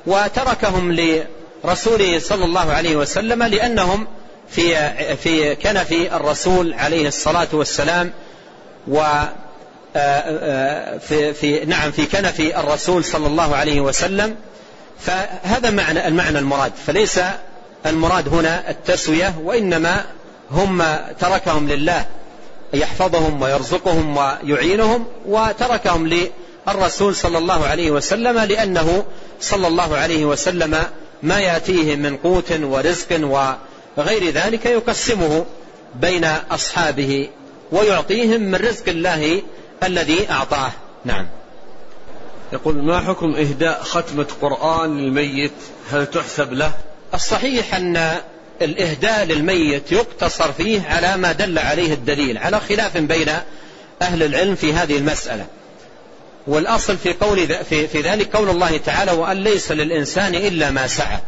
[0.07, 4.07] وتركهم لرسوله صلى الله عليه وسلم لأنهم
[4.51, 8.13] في في كنف الرسول عليه الصلاة والسلام
[8.89, 9.03] و
[11.09, 14.37] في في نعم في كنف الرسول صلى الله عليه وسلم.
[15.01, 16.73] فهذا معنى المعنى المراد.
[16.87, 17.21] فليس
[17.87, 20.05] المراد هنا التسوية وإنما
[20.51, 20.83] هم
[21.21, 22.07] تركهم لله
[22.75, 26.29] يحفظهم ويرزقهم ويعينهم وتركهم
[26.67, 29.05] للرسول صلى الله عليه وسلم لأنه
[29.41, 30.77] صلى الله عليه وسلم
[31.23, 33.41] ما يأتيه من قوت ورزق
[33.97, 35.47] وغير ذلك يقسمه
[35.95, 37.29] بين أصحابه
[37.73, 39.43] ويعطيهم من رزق الله
[39.85, 40.73] الذي أعطاه.
[41.05, 41.27] نعم.
[42.53, 45.53] يقول ما حكم إهداء ختمة قرآن للميت؟
[45.93, 46.73] هل تحسب له؟
[47.15, 48.21] الصحيح أن
[48.63, 53.29] الإهداء للميت يقتصر فيه على ما دل عليه الدليل على خلاف بين
[54.03, 55.47] أهل العلم في هذه المسألة.
[56.47, 61.19] والأصل في, قول في, في ذلك قول الله تعالى وأن ليس للإنسان إلا ما سعى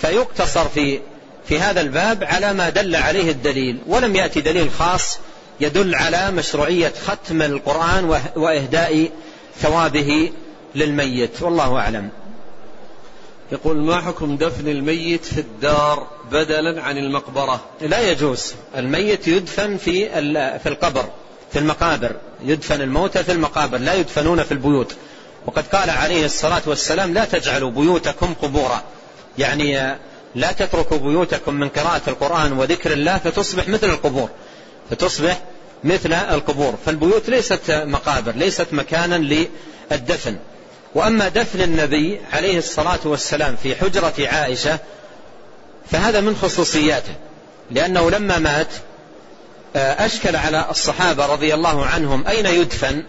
[0.00, 1.00] فيقتصر في
[1.48, 5.18] في هذا الباب على ما دل عليه الدليل ولم يأتي دليل خاص
[5.60, 9.10] يدل على مشروعية ختم القرآن وإهداء
[9.60, 10.32] ثوابه
[10.74, 12.08] للميت والله أعلم.
[13.52, 18.54] يقول ما حكم دفن الميت في الدار بدلا عن المقبرة؟ لا يجوز.
[18.76, 20.08] الميت يدفن في
[20.58, 21.04] في القبر
[21.52, 22.16] في المقابر.
[22.44, 24.92] يدفن الموتى في المقابر لا يدفنون في البيوت.
[25.46, 28.82] وقد قال عليه الصلاة والسلام لا تجعلوا بيوتكم قبورا.
[29.38, 29.98] يعني
[30.34, 34.28] لا تتركوا بيوتكم من قراءة القرآن وذكر الله فتصبح مثل القبور.
[34.90, 35.42] فتصبح
[35.84, 36.74] مثل القبور.
[36.86, 39.48] فالبيوت ليست مقابر ليست مكانا
[39.90, 40.36] للدفن.
[40.94, 44.78] وأما دفن النبي عليه الصلاة والسلام في حجرة عائشة
[45.90, 47.14] فهذا من خصوصياته.
[47.70, 48.68] لأنه لما مات
[49.76, 53.02] آه، أشكل على الصحابة رضي الله عنهم أين يدفن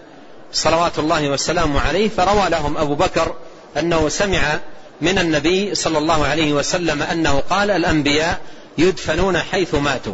[0.53, 3.35] صلوات الله وسلامه عليه فروى لهم أبو بكر
[3.77, 4.59] أنه سمع
[5.01, 8.41] من النبي صلى الله عليه وسلم أنه قال الأنبياء
[8.77, 10.13] يدفنون حيث ماتوا.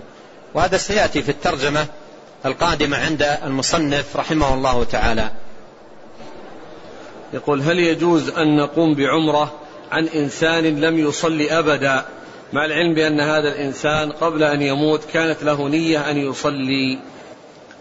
[0.56, 1.86] وهذا سيأتي في الترجمة
[2.46, 5.32] القادمة عند المصنف رحمه الله تعالى.
[7.34, 9.54] يقول هل يجوز أن نقوم بعمرة
[9.92, 12.06] عن إنسان لم يصلي أبدا؟
[12.54, 17.00] مع العلم بأن هذا الإنسان قبل أن يموت كانت له نية أن يصلي.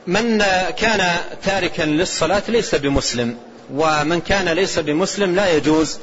[0.06, 0.38] من
[0.76, 3.36] كان تاركا للصلاة ليس بمسلم
[3.74, 5.98] ومن كان ليس بمسلم لا يجوز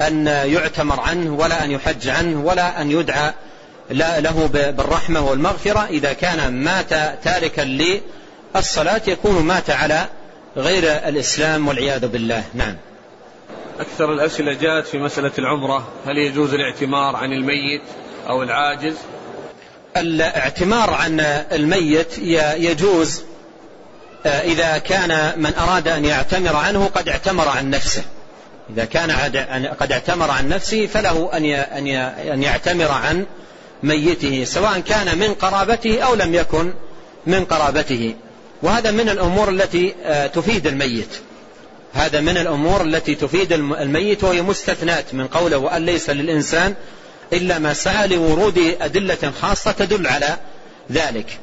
[0.00, 3.32] أن يعتمر عنه ولا أن يحج عنه ولا أن يدعى
[3.90, 5.86] له بالرحمة والمغفرة.
[5.90, 6.90] إذا كان مات
[7.24, 7.62] تاركا
[8.54, 10.06] للصلاة يكون مات على
[10.56, 12.44] غير الإسلام والعياذ بالله.
[12.54, 12.76] نعم.
[13.80, 15.88] أكثر الأسئلة جاءت في مسألة العمرة.
[16.06, 17.82] هل يجوز الاعتمار عن الميت
[18.28, 18.94] أو العاجز؟
[19.96, 21.20] الاعتمار عن
[21.52, 22.18] الميت
[22.58, 23.22] يجوز
[24.26, 28.02] آه، إذا كان من أراد أن يعتمر عنه قد اعتمر عن نفسه.
[28.70, 29.10] إذا كان
[29.80, 31.30] قد اعتمر عن نفسه فله
[32.32, 33.26] أن يعتمر عن
[33.82, 36.72] ميته سواء كان من قرابته أو لم يكن
[37.26, 38.14] من قرابته.
[38.62, 41.08] وهذا من الأمور التي آه، تفيد الميت.
[41.94, 46.74] هذا من الأمور التي تفيد الميت وهي مستثنات من قوله وأن ليس للإنسان
[47.32, 50.36] إلا ما سعى لورود أدلة خاصة تدل على
[50.92, 51.38] ذلك.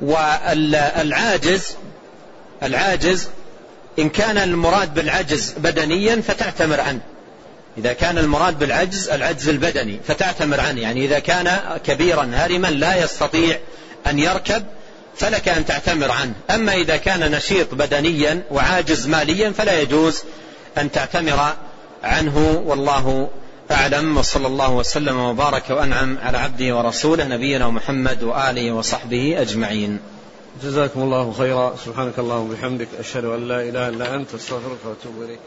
[0.00, 1.76] والعاجز
[2.62, 3.28] العاجز
[3.98, 7.00] إن كان المراد بالعجز بدنيا فتعتمر عنه.
[7.78, 13.58] إذا كان المراد بالعجز العجز البدني فتعتمر عنه يعني إذا كان كبيرا هارما لا يستطيع
[14.06, 14.64] أن يركب
[15.16, 16.32] فلك أن تعتمر عنه.
[16.50, 20.22] أما إذا كان نشيط بدنيا وعاجز ماليا فلا يجوز
[20.78, 21.54] أن تعتمر
[22.02, 22.62] عنه.
[22.66, 23.28] والله
[23.70, 24.16] أعلم.
[24.16, 30.00] وصلى الله وسلم وبارك وأنعم على عبده ورسوله نبينا محمد وآله وصحبه أجمعين.
[30.62, 31.76] جزاكم الله خيرا.
[31.84, 35.40] سبحانك اللهم وبحمدك أشهد أن لا إله إلا أنت أستغفرك وأتوب إليك.